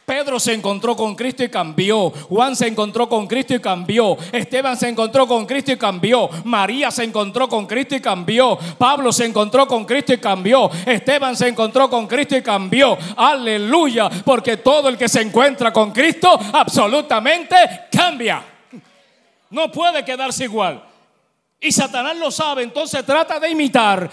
[0.06, 2.10] Pedro se encontró con Cristo y cambió.
[2.10, 4.18] Juan se encontró con Cristo y cambió.
[4.32, 6.30] Esteban se encontró con Cristo y cambió.
[6.44, 8.58] María se encontró con Cristo y cambió.
[8.78, 10.70] Pablo se encontró con Cristo y cambió.
[10.86, 12.98] Esteban se encontró con Cristo y cambió.
[13.16, 14.10] Aleluya.
[14.26, 17.56] Porque todo el que se encuentra con Cristo absolutamente
[17.92, 18.44] cambia.
[19.50, 20.93] No puede quedarse igual.
[21.64, 24.10] Y Satanás lo sabe, entonces trata de imitar,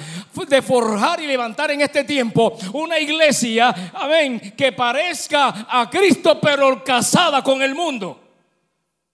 [0.49, 6.85] de forjar y levantar en este tiempo una iglesia, amén, que parezca a Cristo pero
[6.85, 8.21] casada con el mundo.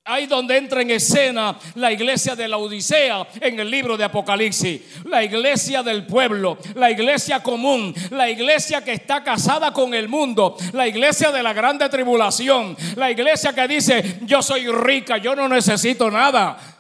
[0.05, 4.83] Ahí donde entra en escena la iglesia de la Odisea en el libro de Apocalipsis.
[5.07, 10.59] La iglesia del pueblo, la iglesia común, la iglesia que está casada con el mundo,
[10.75, 15.49] la iglesia de la grande tribulación, la iglesia que dice, yo soy rica, yo no
[15.49, 16.76] necesito nada.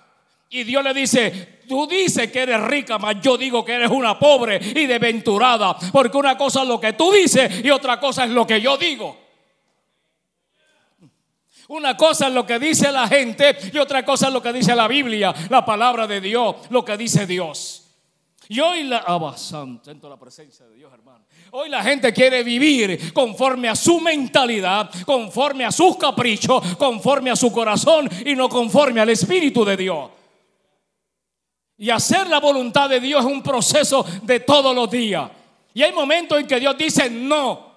[0.56, 4.18] Y Dios le dice, tú dices que eres rica, mas yo digo que eres una
[4.18, 5.76] pobre y desventurada.
[5.92, 8.78] Porque una cosa es lo que tú dices y otra cosa es lo que yo
[8.78, 9.18] digo.
[11.68, 14.74] Una cosa es lo que dice la gente y otra cosa es lo que dice
[14.74, 17.82] la Biblia, la palabra de Dios, lo que dice Dios.
[18.48, 19.04] Y hoy la
[20.74, 21.26] Dios, hermano.
[21.50, 27.36] Hoy la gente quiere vivir conforme a su mentalidad, conforme a sus caprichos, conforme a
[27.36, 30.15] su corazón y no conforme al espíritu de Dios.
[31.78, 35.30] Y hacer la voluntad de Dios es un proceso de todos los días.
[35.74, 37.74] Y hay momentos en que Dios dice no.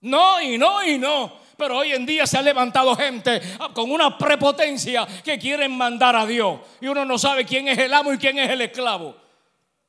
[0.00, 1.44] No y no y no.
[1.56, 3.40] Pero hoy en día se ha levantado gente
[3.72, 6.58] con una prepotencia que quieren mandar a Dios.
[6.80, 9.14] Y uno no sabe quién es el amo y quién es el esclavo.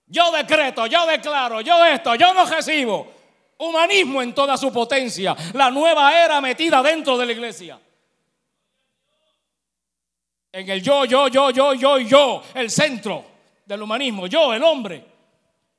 [0.08, 3.12] Yo decreto, yo declaro, yo esto, yo no recibo.
[3.58, 5.36] Humanismo en toda su potencia.
[5.54, 7.80] La nueva era metida dentro de la iglesia.
[10.56, 13.26] En el yo, yo, yo, yo, yo, yo, el centro
[13.66, 14.26] del humanismo.
[14.26, 15.04] Yo, el hombre.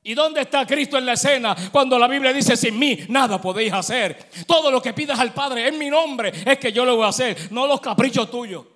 [0.03, 3.73] ¿Y dónde está Cristo en la escena cuando la Biblia dice, sin mí nada podéis
[3.73, 4.29] hacer?
[4.47, 7.09] Todo lo que pidas al Padre en mi nombre es que yo lo voy a
[7.09, 8.67] hacer, no los caprichos tuyos.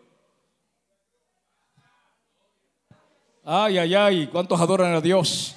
[3.44, 5.54] Ay, ay, ay, ¿cuántos adoran a Dios?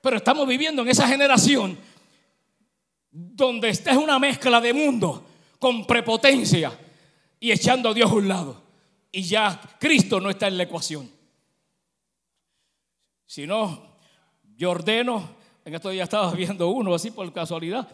[0.00, 1.78] Pero estamos viviendo en esa generación
[3.12, 5.24] donde esta es una mezcla de mundo
[5.60, 6.76] con prepotencia
[7.40, 8.62] y echando a Dios a un lado.
[9.10, 11.10] Y ya Cristo no está en la ecuación.
[13.26, 13.96] Si no,
[14.56, 17.88] yo ordeno, en estos días estaba viendo uno así por casualidad,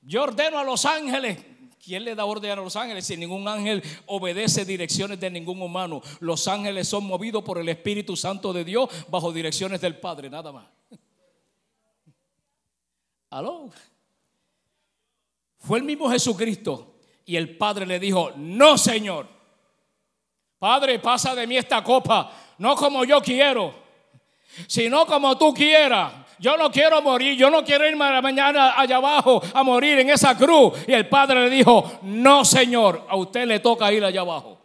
[0.00, 1.38] yo ordeno a los ángeles.
[1.84, 6.00] ¿Quién le da orden a los ángeles si ningún ángel obedece direcciones de ningún humano?
[6.20, 10.52] Los ángeles son movidos por el Espíritu Santo de Dios bajo direcciones del Padre, nada
[10.52, 10.66] más.
[13.30, 13.68] ¿Aló?
[15.58, 16.91] Fue el mismo Jesucristo
[17.24, 19.28] y el Padre le dijo, no Señor,
[20.58, 23.74] Padre, pasa de mí esta copa, no como yo quiero,
[24.66, 26.12] sino como tú quieras.
[26.38, 30.36] Yo no quiero morir, yo no quiero irme mañana allá abajo a morir en esa
[30.36, 30.72] cruz.
[30.88, 34.58] Y el padre le dijo, no señor, a usted le toca ir allá abajo.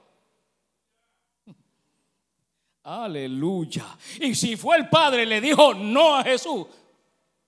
[2.84, 3.86] Aleluya.
[4.20, 6.66] Y si fue el padre le dijo no a Jesús,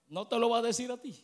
[0.10, 1.16] no te lo va a decir a ti.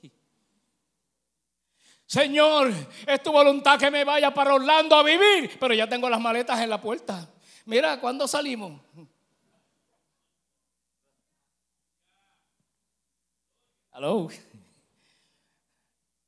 [2.06, 2.72] Señor,
[3.08, 6.60] es tu voluntad que me vaya para Orlando a vivir, pero ya tengo las maletas
[6.62, 7.28] en la puerta.
[7.66, 8.80] Mira, ¿cuándo salimos?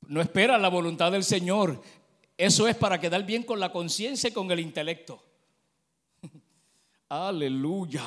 [0.08, 1.82] No espera la voluntad del Señor.
[2.38, 5.22] Eso es para quedar bien con la conciencia y con el intelecto.
[7.10, 8.04] Aleluya.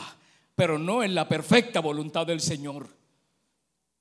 [0.55, 3.00] Pero no en la perfecta voluntad del Señor.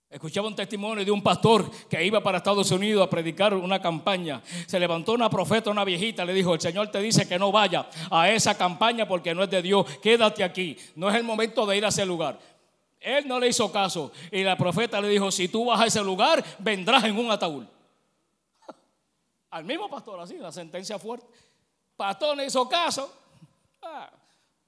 [0.10, 4.42] Escuchaba un testimonio de un pastor que iba para Estados Unidos a predicar una campaña.
[4.66, 7.88] Se levantó una profeta, una viejita, le dijo, el Señor te dice que no vaya
[8.10, 10.76] a esa campaña porque no es de Dios, quédate aquí.
[10.96, 12.40] No es el momento de ir a ese lugar.
[13.00, 14.12] Él no le hizo caso.
[14.32, 17.66] Y la profeta le dijo, si tú vas a ese lugar, vendrás en un ataúd.
[19.52, 21.28] Al mismo pastor, así, la sentencia fuerte.
[21.96, 23.14] Pastor no hizo caso.
[23.84, 24.10] Ah,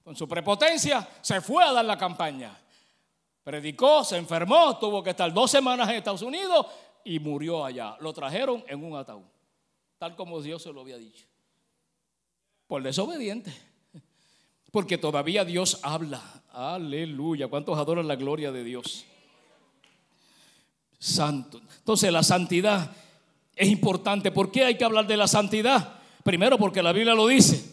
[0.04, 2.56] con su prepotencia se fue a dar la campaña.
[3.44, 6.68] Predicó, se enfermó, tuvo que estar dos semanas en Estados Unidos
[7.04, 7.98] y murió allá.
[8.00, 9.26] Lo trajeron en un ataúd,
[9.98, 11.26] tal como Dios se lo había dicho.
[12.68, 13.54] Por desobediente.
[14.72, 16.22] Porque todavía Dios habla.
[16.54, 17.50] Aleluya.
[17.50, 19.06] ¿Cuántos adoran la gloria de Dios?
[20.98, 21.60] Santo.
[21.80, 22.92] Entonces la santidad
[23.56, 24.32] es importante.
[24.32, 26.00] ¿Por qué hay que hablar de la santidad?
[26.24, 27.70] Primero, porque la Biblia lo dice.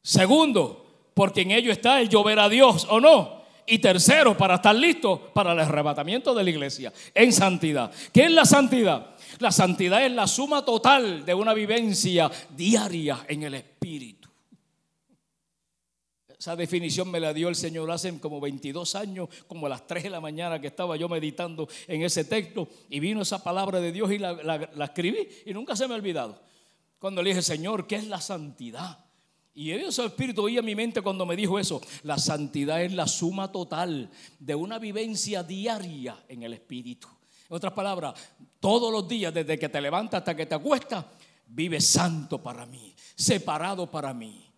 [0.00, 3.37] Segundo, porque en ello está el llover a Dios o no.
[3.70, 7.92] Y tercero, para estar listo para el arrebatamiento de la iglesia en santidad.
[8.12, 9.14] ¿Qué es la santidad?
[9.40, 14.28] La santidad es la suma total de una vivencia diaria en el Espíritu.
[16.38, 20.04] Esa definición me la dio el Señor hace como 22 años, como a las 3
[20.04, 23.90] de la mañana que estaba yo meditando en ese texto y vino esa palabra de
[23.90, 26.40] Dios y la, escribí y nunca se me ha olvidado.
[26.98, 29.07] Cuando le dije, Señor, ¿qué es la santidad?
[29.58, 31.82] Y ese espíritu oía mi mente cuando me dijo eso.
[32.04, 37.08] La santidad es la suma total de una vivencia diaria en el espíritu.
[37.50, 38.14] En otras palabras,
[38.60, 41.04] todos los días, desde que te levantas hasta que te acuestas,
[41.48, 44.48] vive santo para mí, separado para mí.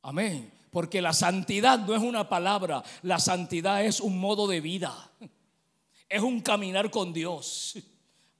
[0.00, 0.50] Amén.
[0.70, 5.10] Porque la santidad no es una palabra, la santidad es un modo de vida.
[6.08, 7.76] Es un caminar con Dios.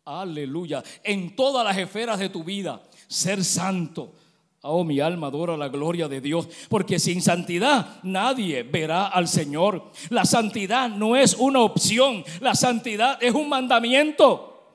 [0.06, 0.82] Aleluya.
[1.04, 4.14] En todas las esferas de tu vida, ser santo.
[4.62, 9.90] Oh, mi alma adora la gloria de Dios, porque sin santidad nadie verá al Señor.
[10.10, 14.74] La santidad no es una opción, la santidad es un mandamiento.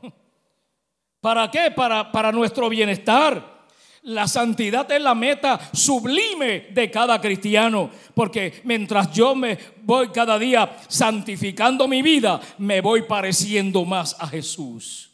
[1.22, 1.70] ¿Para qué?
[1.70, 3.54] Para, para nuestro bienestar.
[4.02, 10.38] La santidad es la meta sublime de cada cristiano, porque mientras yo me voy cada
[10.38, 15.12] día santificando mi vida, me voy pareciendo más a Jesús.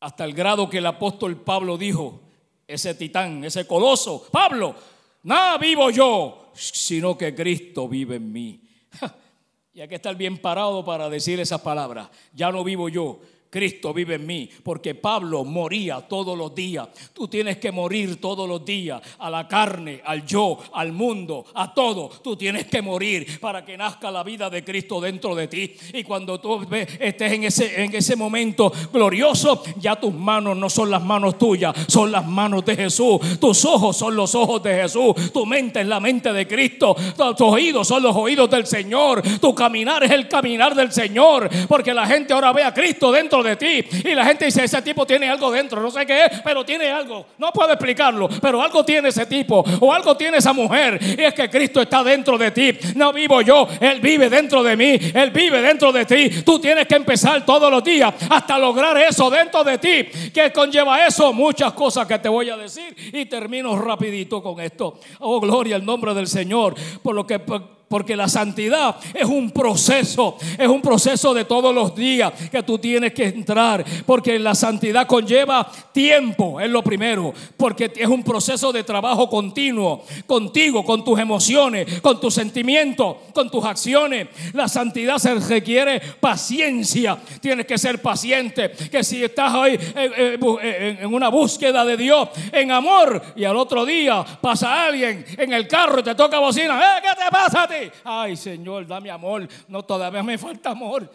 [0.00, 2.27] Hasta el grado que el apóstol Pablo dijo,
[2.68, 4.74] ese titán, ese coloso, Pablo,
[5.22, 8.60] nada vivo yo, sino que Cristo vive en mí.
[9.74, 12.08] Y hay que estar bien parado para decir esas palabras.
[12.34, 13.20] Ya no vivo yo,
[13.50, 16.88] Cristo vive en mí, porque Pablo moría todos los días.
[17.14, 21.72] Tú tienes que morir todos los días a la carne, al yo, al mundo, a
[21.72, 22.10] todo.
[22.22, 25.74] Tú tienes que morir para que nazca la vida de Cristo dentro de ti.
[25.94, 30.90] Y cuando tú estés en ese, en ese momento glorioso, ya tus manos no son
[30.90, 33.40] las manos tuyas, son las manos de Jesús.
[33.40, 35.32] Tus ojos son los ojos de Jesús.
[35.32, 36.94] Tu mente es la mente de Cristo.
[37.16, 39.22] Tus oídos son los oídos del Señor.
[39.40, 41.48] Tu caminar es el caminar del Señor.
[41.66, 43.84] Porque la gente ahora ve a Cristo dentro de ti.
[44.04, 46.90] Y la gente dice, ese tipo tiene algo dentro, no sé qué es, pero tiene
[46.90, 47.26] algo.
[47.38, 50.98] No puedo explicarlo, pero algo tiene ese tipo o algo tiene esa mujer.
[51.18, 52.78] Y es que Cristo está dentro de ti.
[52.94, 56.42] No vivo yo, Él vive dentro de mí, Él vive dentro de ti.
[56.42, 60.30] Tú tienes que empezar todos los días hasta lograr eso dentro de ti.
[60.32, 62.94] Que conlleva eso muchas cosas que te voy a decir.
[63.12, 64.98] Y termino rapidito con esto.
[65.20, 66.74] Oh, gloria al nombre del Señor.
[67.02, 67.40] Por lo que
[67.88, 72.78] porque la santidad es un proceso, es un proceso de todos los días que tú
[72.78, 73.84] tienes que entrar.
[74.06, 77.32] Porque la santidad conlleva tiempo, es lo primero.
[77.56, 83.50] Porque es un proceso de trabajo continuo, contigo, con tus emociones, con tus sentimientos, con
[83.50, 84.28] tus acciones.
[84.52, 87.18] La santidad se requiere paciencia.
[87.40, 88.70] Tienes que ser paciente.
[88.70, 94.24] Que si estás hoy en una búsqueda de Dios, en amor, y al otro día
[94.40, 97.77] pasa alguien en el carro y te toca bocina, ¿Eh, ¿qué te pasa a ti?
[98.04, 99.48] Ay, Señor, dame amor.
[99.68, 101.10] No, todavía me falta amor.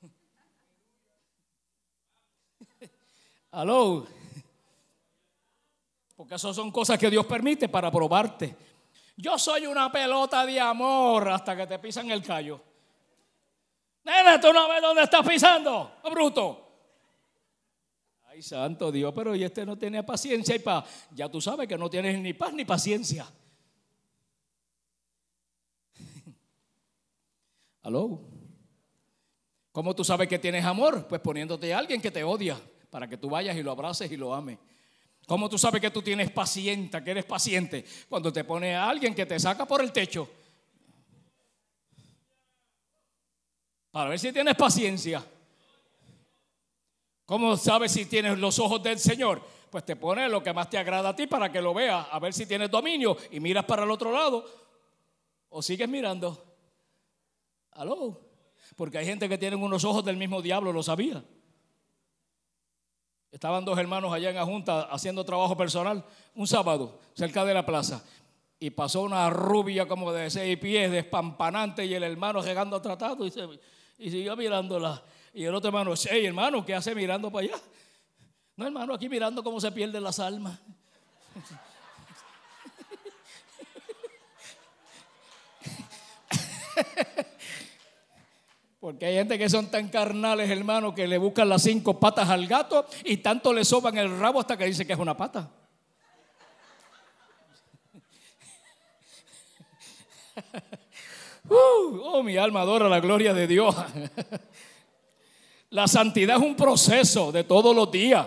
[3.50, 4.06] Aló.
[6.16, 8.56] Porque eso son cosas que Dios permite para probarte.
[9.16, 12.60] Yo soy una pelota de amor hasta que te pisan el callo.
[14.04, 16.62] Nena, tú no ves dónde estás pisando, bruto.
[18.26, 21.08] Ay, santo Dios, pero y este no tiene paciencia y paz.
[21.10, 23.26] Ya tú sabes que no tienes ni paz ni paciencia.
[27.86, 28.18] ¿Aló?
[29.70, 31.06] ¿Cómo tú sabes que tienes amor?
[31.06, 32.60] Pues poniéndote a alguien que te odia
[32.90, 34.58] para que tú vayas y lo abraces y lo ames.
[35.28, 37.84] ¿Cómo tú sabes que tú tienes paciente, que eres paciente?
[38.08, 40.28] Cuando te pone a alguien que te saca por el techo.
[43.92, 45.24] Para ver si tienes paciencia.
[47.24, 49.40] ¿Cómo sabes si tienes los ojos del Señor?
[49.70, 52.18] Pues te pone lo que más te agrada a ti para que lo veas, a
[52.18, 54.44] ver si tienes dominio y miras para el otro lado
[55.50, 56.45] o sigues mirando.
[57.76, 58.20] Aló.
[58.76, 61.22] Porque hay gente que tiene unos ojos del mismo diablo, lo sabía.
[63.30, 66.04] Estaban dos hermanos allá en la junta haciendo trabajo personal
[66.34, 68.02] un sábado cerca de la plaza.
[68.58, 73.26] Y pasó una rubia como de seis pies, despampanante, y el hermano llegando a tratado
[73.26, 75.02] y, siguió mirándola.
[75.34, 77.60] Y el otro hermano, hey hermano, ¿qué hace mirando para allá?
[78.56, 80.58] No, hermano, aquí mirando cómo se pierden las almas.
[88.78, 92.46] Porque hay gente que son tan carnales, hermano, que le buscan las cinco patas al
[92.46, 95.50] gato y tanto le soban el rabo hasta que dice que es una pata.
[101.48, 103.72] Uh, oh, mi alma adora la gloria de Dios.
[105.70, 108.26] la santidad es un proceso de todos los días.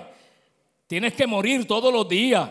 [0.90, 2.50] Tienes que morir todos los días.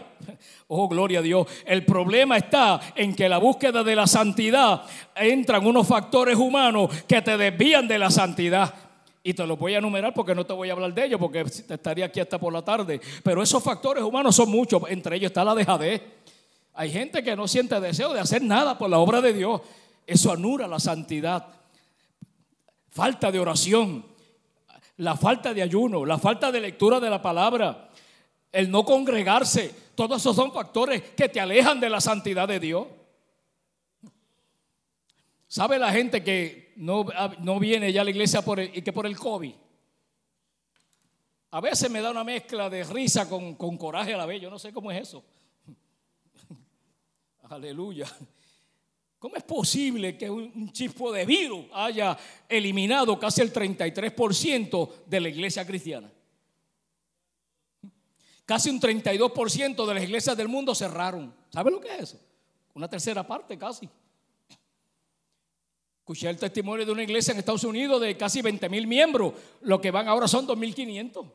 [0.69, 1.45] Oh, gloria a Dios.
[1.67, 4.83] El problema está en que la búsqueda de la santidad
[5.17, 8.73] entran unos factores humanos que te desvían de la santidad.
[9.25, 11.41] Y te lo voy a enumerar porque no te voy a hablar de ellos, porque
[11.41, 13.01] estaría aquí hasta por la tarde.
[13.25, 14.83] Pero esos factores humanos son muchos.
[14.89, 16.01] Entre ellos está la dejadez.
[16.75, 19.63] Hay gente que no siente deseo de hacer nada por la obra de Dios.
[20.07, 21.45] Eso anula la santidad.
[22.91, 24.07] Falta de oración,
[24.99, 27.88] la falta de ayuno, la falta de lectura de la palabra
[28.53, 32.87] el no congregarse, todos esos son factores que te alejan de la santidad de Dios.
[35.47, 37.07] ¿Sabe la gente que no,
[37.41, 39.55] no viene ya a la iglesia por y que por el COVID?
[41.51, 44.43] A veces me da una mezcla de risa con, con coraje a la vez.
[44.43, 45.25] Yo no sé cómo es eso.
[47.49, 48.07] Aleluya.
[49.19, 52.17] ¿Cómo es posible que un, un chispo de virus haya
[52.49, 56.13] eliminado casi el 33% de la iglesia cristiana?
[58.49, 61.35] Casi un 32% de las iglesias del mundo cerraron.
[61.51, 62.21] ¿Sabe lo que es eso?
[62.73, 63.87] Una tercera parte casi.
[65.99, 69.35] Escuché el testimonio de una iglesia en Estados Unidos de casi 20 mil miembros.
[69.61, 71.31] Lo que van ahora son 2.500.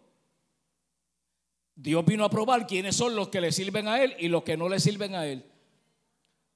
[1.76, 4.58] Dios vino a probar quiénes son los que le sirven a Él y los que
[4.58, 5.46] no le sirven a Él.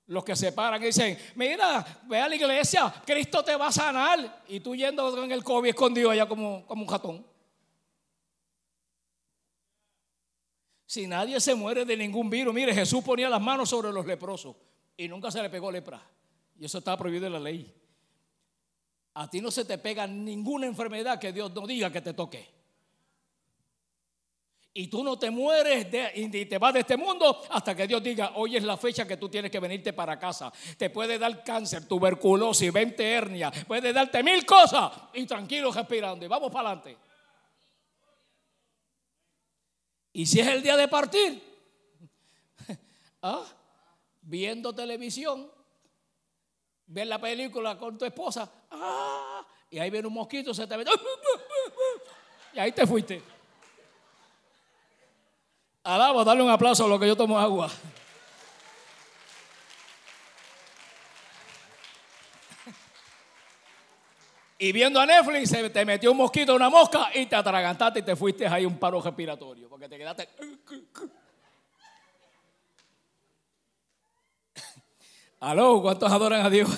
[0.07, 3.71] Los que se paran y dicen, mira, ve a la iglesia, Cristo te va a
[3.71, 4.43] sanar.
[4.47, 7.36] Y tú yendo con el COVID escondido allá como, como un ratón.
[10.87, 14.55] Si nadie se muere de ningún virus, mire, Jesús ponía las manos sobre los leprosos
[14.97, 16.01] y nunca se le pegó lepra.
[16.57, 17.71] Y eso está prohibido en la ley.
[19.13, 22.57] A ti no se te pega ninguna enfermedad que Dios no diga que te toque
[24.77, 28.33] y tú no te mueres y te vas de este mundo hasta que Dios diga,
[28.35, 30.53] hoy es la fecha que tú tienes que venirte para casa.
[30.77, 36.27] Te puede dar cáncer, tuberculosis, 20 hernia, puede darte mil cosas y tranquilo respirando y
[36.27, 36.95] vamos para adelante.
[40.17, 41.39] Y si es el día de partir,
[43.21, 43.45] ¿ah?
[44.21, 45.47] viendo televisión,
[46.87, 49.45] ver la película con tu esposa, ¡ah!
[49.69, 50.85] y ahí viene un mosquito, se te ve,
[52.53, 53.21] y ahí te fuiste.
[55.83, 57.69] Alaba, dale un aplauso a lo que yo tomo agua.
[64.59, 68.01] Y viendo a Netflix, se te metió un mosquito, una mosca, y te atragantaste y
[68.01, 70.27] te fuiste ahí un paro respiratorio, porque te quedaste.
[75.39, 76.69] Aló, ¿cuántos adoran a Dios?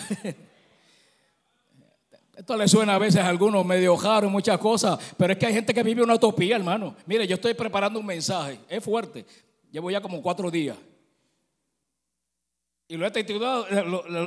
[2.36, 5.53] Esto le suena a veces a algunos medio jaro, muchas cosas, pero es que hay
[5.53, 6.95] gente que vive una utopía, hermano.
[7.05, 9.25] Mire, yo estoy preparando un mensaje, es fuerte.
[9.71, 10.77] Llevo ya como cuatro días.
[12.89, 13.67] Y lo he titulado,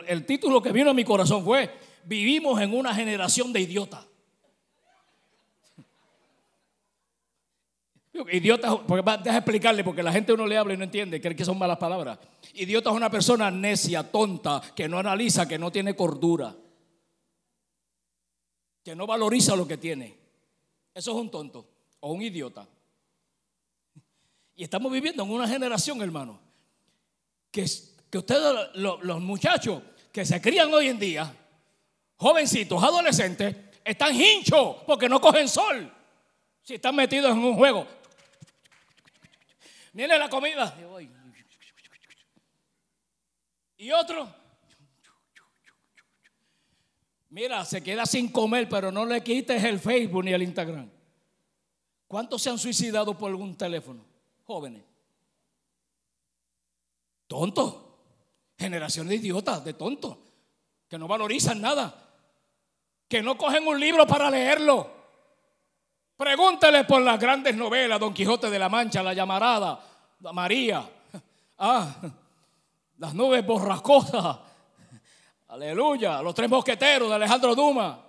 [0.07, 1.70] el título que vino a mi corazón fue,
[2.05, 4.07] vivimos en una generación de idiotas.
[8.30, 11.44] Idiota, porque deja explicarle, porque la gente no le habla y no entiende, cree que
[11.44, 12.18] son malas palabras.
[12.55, 16.55] Idiota es una persona necia, tonta, que no analiza, que no tiene cordura
[18.82, 20.16] que no valoriza lo que tiene.
[20.94, 21.68] Eso es un tonto
[22.00, 22.66] o un idiota.
[24.55, 26.40] Y estamos viviendo en una generación, hermano,
[27.50, 27.64] que,
[28.11, 29.82] que ustedes, los, muchachos
[30.12, 31.34] que se crían hoy en día,
[32.22, 35.92] jovencitos, adolescentes, están hinchos porque no cogen sol.
[36.62, 37.86] Si están metidos en un juego.
[39.92, 40.74] Viene la comida.
[43.76, 44.42] Y otro
[47.32, 50.86] Mira, se queda sin comer, pero no le quites el Facebook ni el Instagram.
[52.06, 54.04] ¿Cuántos se han suicidado por algún teléfono?
[54.44, 54.82] Jóvenes.
[57.26, 57.74] Tontos.
[58.58, 60.18] Generación de idiotas, de tontos.
[60.86, 62.11] Que no valorizan nada.
[63.12, 64.90] Que no cogen un libro para leerlo.
[66.16, 69.78] Pregúntale por las grandes novelas, Don Quijote de la Mancha, La Llamarada,
[70.32, 70.82] María,
[71.58, 71.94] ah,
[72.96, 74.38] las nubes borrascosas,
[75.48, 76.22] Aleluya.
[76.22, 78.02] Los tres mosqueteros de Alejandro Duma.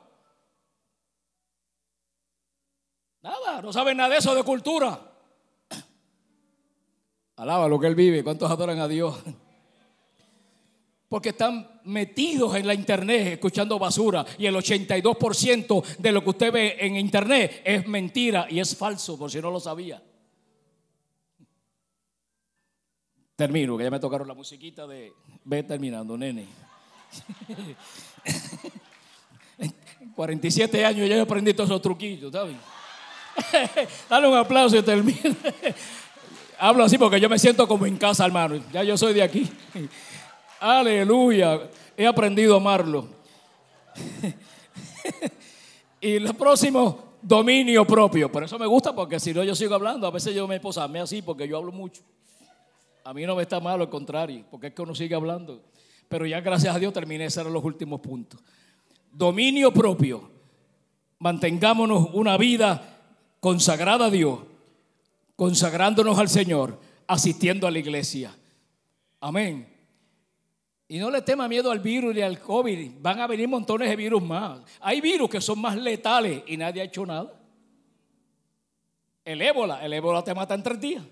[3.24, 4.98] Nada, no saben nada de eso de cultura.
[7.36, 8.24] Alaba lo que él vive.
[8.24, 9.22] ¿Cuántos adoran a Dios?
[11.14, 16.52] Porque están metidos en la internet escuchando basura y el 82% de lo que usted
[16.52, 20.02] ve en internet es mentira y es falso, por si no lo sabía.
[23.36, 26.48] Termino, que ya me tocaron la musiquita de ve terminando, nene.
[30.16, 32.56] 47 años ya he aprendido todos esos truquillos, ¿sabes?
[34.10, 35.20] Dale un aplauso y termina.
[36.58, 38.64] Hablo así porque yo me siento como en casa, hermano.
[38.72, 39.48] Ya yo soy de aquí.
[40.64, 41.70] Aleluya.
[41.98, 43.06] He aprendido a amarlo.
[46.00, 48.32] y lo próximo, dominio propio.
[48.32, 50.08] Por eso me gusta porque si no yo sigo hablando.
[50.08, 52.02] A veces yo me posame así porque yo hablo mucho.
[53.04, 55.62] A mí no me está mal, al contrario, porque es que uno sigue hablando.
[56.08, 58.40] Pero ya gracias a Dios terminé, esos eran los últimos puntos.
[59.12, 60.32] Dominio propio.
[61.20, 63.02] Mantengámonos una vida
[63.42, 64.40] consagrada a Dios,
[65.36, 68.34] consagrándonos al Señor, asistiendo a la iglesia.
[69.20, 69.73] Amén.
[70.88, 72.92] Y no le tema miedo al virus ni al COVID.
[73.00, 74.60] Van a venir montones de virus más.
[74.82, 77.34] Hay virus que son más letales y nadie ha hecho nada.
[79.26, 81.04] El ébola, el ébola te mata en tres días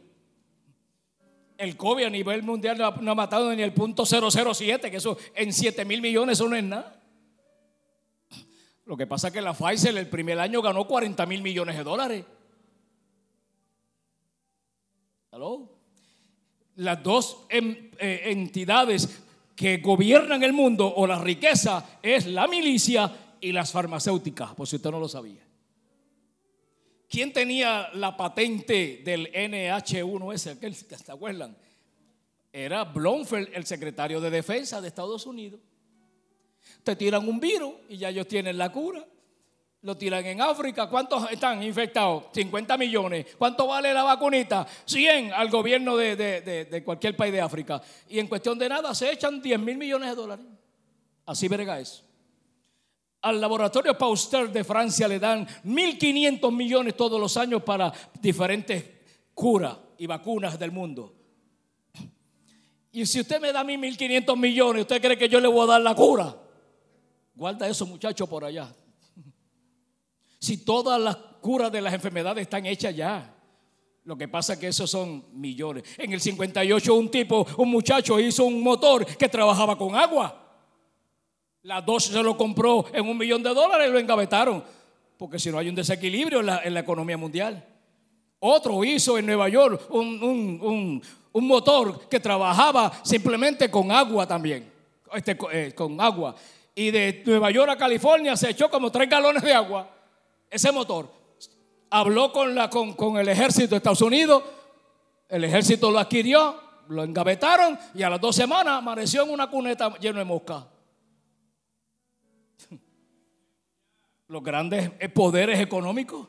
[1.61, 5.53] el COVID a nivel mundial no ha, matado ni el punto 007, que eso en
[5.53, 6.99] 7 mil millones eso no es nada.
[8.85, 11.83] Lo que pasa es que la Pfizer el primer año ganó 40 mil millones de
[11.83, 12.25] dólares.
[15.29, 15.69] ¿Aló?
[16.77, 19.21] Las dos em, eh, entidades
[19.61, 24.77] que gobiernan el mundo o la riqueza es la milicia y las farmacéuticas, por si
[24.77, 25.45] usted no lo sabía.
[27.07, 30.53] ¿Quién tenía la patente del NH1S?
[30.53, 31.55] Aquel, ¿Se acuerdan?
[32.51, 35.59] Era Blomfeld, el secretario de defensa de Estados Unidos.
[36.83, 39.05] Te tiran un virus y ya ellos tienen la cura.
[39.83, 40.87] Lo tiran en África.
[40.87, 42.25] ¿Cuántos están infectados?
[42.33, 43.25] 50 millones.
[43.37, 44.67] ¿Cuánto vale la vacunita?
[44.85, 47.81] 100 al gobierno de, de cualquier país de África.
[48.07, 50.45] Y en cuestión de nada se echan 10 mil millones de dólares.
[51.25, 52.03] Así verga eso.
[53.21, 58.83] Al laboratorio Pauster de Francia le dan 1.500 millones todos los años para diferentes
[59.33, 61.15] curas y vacunas del mundo.
[62.91, 65.63] Y si usted me da a mí 1.500 millones, ¿usted cree que yo le voy
[65.63, 66.35] a dar la cura?
[67.35, 68.73] Guarda eso, muchacho, por allá.
[70.41, 73.31] Si todas las curas de las enfermedades están hechas ya.
[74.05, 75.83] Lo que pasa es que esos son millones.
[75.99, 80.37] En el 58 un tipo, un muchacho hizo un motor que trabajaba con agua.
[81.61, 84.63] Las dos se lo compró en un millón de dólares y lo engavetaron.
[85.15, 87.63] Porque si no hay un desequilibrio en la, economía mundial.
[88.39, 94.71] Otro hizo en Nueva York un, motor que trabajaba simplemente con agua también.
[95.13, 96.33] Este, eh, con agua.
[96.73, 100.00] Y de Nueva York a California se echó como tres galones de agua.
[100.51, 101.09] Ese motor.
[101.89, 104.43] Habló con, la, con, con el ejército de Estados Unidos.
[105.29, 109.97] El ejército lo adquirió, lo engavetaron y a las dos semanas amaneció en una cuneta
[109.97, 110.67] lleno de mosca.
[114.27, 116.27] los grandes poderes económicos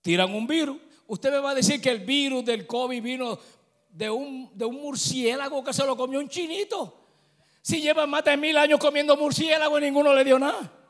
[0.00, 0.78] tiran un virus.
[1.06, 3.38] Usted me va a decir que el virus del COVID vino
[3.90, 7.02] de un, de un murciélago que se lo comió un chinito.
[7.60, 10.83] Si llevan más de mil años comiendo murciélago y ninguno le dio nada.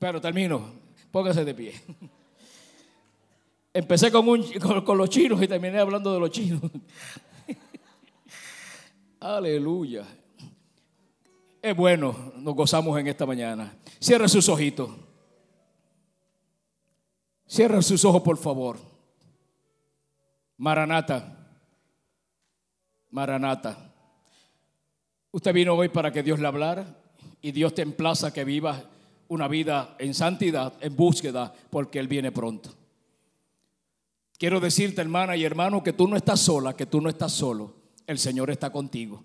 [0.00, 0.72] Pero termino,
[1.12, 1.74] póngase de pie.
[3.72, 4.26] Empecé con,
[4.82, 6.62] con los chinos y terminé hablando de los chinos.
[9.20, 10.06] Aleluya.
[11.60, 13.76] Es bueno, nos gozamos en esta mañana.
[14.00, 14.90] Cierra sus ojitos.
[17.46, 18.78] Cierra sus ojos, por favor.
[20.56, 21.36] Maranata.
[23.10, 23.92] Maranata.
[25.30, 26.86] Usted vino hoy para que Dios le hablara
[27.42, 28.82] y Dios te emplaza que vivas
[29.30, 32.70] una vida en santidad, en búsqueda, porque Él viene pronto.
[34.38, 37.74] Quiero decirte, hermana y hermano, que tú no estás sola, que tú no estás solo.
[38.06, 39.24] El Señor está contigo.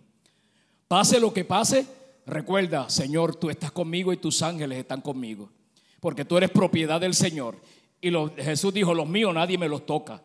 [0.87, 1.85] Pase lo que pase,
[2.25, 5.51] Recuerda, Señor, tú estás conmigo y tus ángeles están conmigo.
[5.99, 7.59] Porque tú eres propiedad del Señor.
[8.01, 10.21] Y Jesús dijo, los míos nadie me los toca.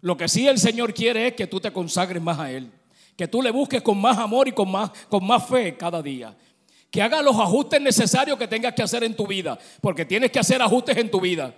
[0.00, 2.70] Lo que sí el Señor quiere es que tú te consagres más a Él.
[3.16, 6.36] Que tú le busques con más amor y con más, con más fe cada día.
[6.92, 9.58] Que haga los ajustes necesarios que tengas que hacer en tu vida.
[9.80, 11.54] Porque tienes que hacer ajustes en tu vida.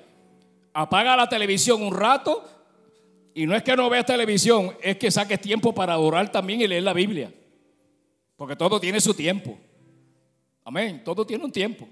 [0.72, 2.48] Apaga la televisión un rato.
[3.34, 6.68] Y no es que no veas televisión, es que saques tiempo para orar también y
[6.68, 7.34] leer la Biblia.
[8.36, 9.58] Porque todo tiene su tiempo.
[10.62, 11.02] Amén.
[11.04, 11.88] Todo tiene un tiempo.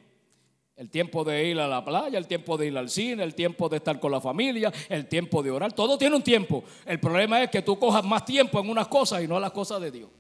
[0.77, 3.69] El tiempo de ir a la playa, el tiempo de ir al cine, el tiempo
[3.69, 5.73] de estar con la familia, el tiempo de orar.
[5.73, 6.63] Todo tiene un tiempo.
[6.87, 9.53] El problema es que tú cojas más tiempo en unas cosas y no en las
[9.53, 10.11] cosas de Dios.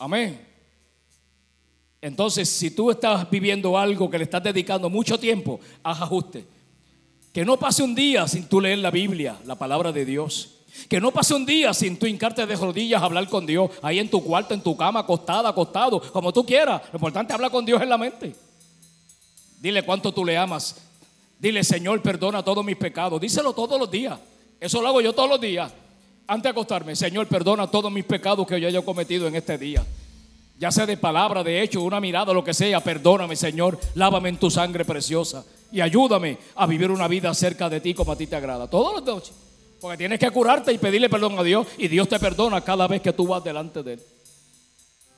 [0.00, 0.55] Amén.
[2.00, 6.46] Entonces, si tú estás viviendo algo que le estás dedicando mucho tiempo, haz ajuste.
[7.32, 10.52] Que no pase un día sin tú leer la Biblia, la palabra de Dios.
[10.88, 13.98] Que no pase un día sin tú hincarte de rodillas a hablar con Dios, ahí
[13.98, 16.82] en tu cuarto, en tu cama, acostada, acostado, como tú quieras.
[16.92, 18.34] Lo importante es hablar con Dios en la mente.
[19.60, 20.76] Dile cuánto tú le amas.
[21.38, 23.20] Dile, Señor, perdona todos mis pecados.
[23.20, 24.18] Díselo todos los días.
[24.60, 25.72] Eso lo hago yo todos los días.
[26.26, 29.84] Antes de acostarme, Señor, perdona todos mis pecados que yo haya cometido en este día.
[30.58, 32.80] Ya sea de palabra, de hecho, una mirada, lo que sea.
[32.80, 33.78] Perdóname, Señor.
[33.94, 35.44] Lávame en tu sangre preciosa.
[35.70, 38.68] Y ayúdame a vivir una vida cerca de ti como a ti te agrada.
[38.68, 39.36] Todos los días.
[39.80, 41.66] Porque tienes que curarte y pedirle perdón a Dios.
[41.76, 44.00] Y Dios te perdona cada vez que tú vas delante de Él.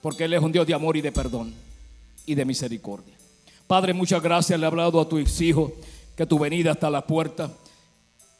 [0.00, 1.54] Porque Él es un Dios de amor y de perdón
[2.26, 3.16] y de misericordia.
[3.68, 4.58] Padre, muchas gracias.
[4.58, 5.72] Le he hablado a tus hijos
[6.16, 7.52] que tu venida está a la puerta.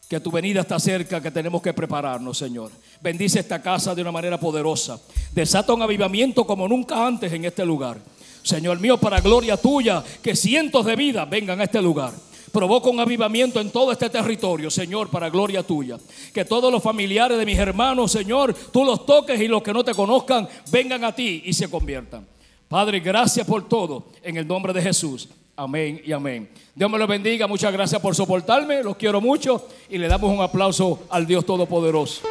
[0.09, 2.71] Que tu venida está cerca, que tenemos que prepararnos, Señor.
[3.03, 4.99] Bendice esta casa de una manera poderosa.
[5.33, 7.99] Desata un avivamiento como nunca antes en este lugar.
[8.43, 12.15] Señor mío, para gloria tuya, que cientos de vidas vengan a este lugar.
[12.53, 15.99] Provoca un avivamiento en todo este territorio, Señor, para gloria tuya.
[16.33, 19.85] Que todos los familiares de mis hermanos, Señor, tú los toques y los que no
[19.85, 22.27] te conozcan vengan a ti y se conviertan.
[22.69, 24.07] Padre, gracias por todo.
[24.23, 25.29] En el nombre de Jesús.
[25.59, 26.49] Amén y amén.
[26.73, 27.49] Dios me lo bendiga.
[27.49, 28.81] Muchas gracias por soportarme.
[28.81, 32.23] Los quiero mucho y le damos un aplauso al Dios Todopoderoso.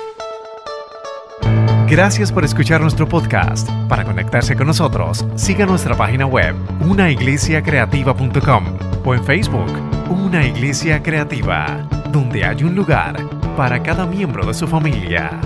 [1.89, 3.69] Gracias por escuchar nuestro podcast.
[3.89, 6.55] Para conectarse con nosotros, siga nuestra página web,
[6.89, 9.71] unaiglesiacreativa.com o en Facebook,
[10.09, 13.17] Una Iglesia Creativa, donde hay un lugar
[13.57, 15.38] para cada miembro de su familia.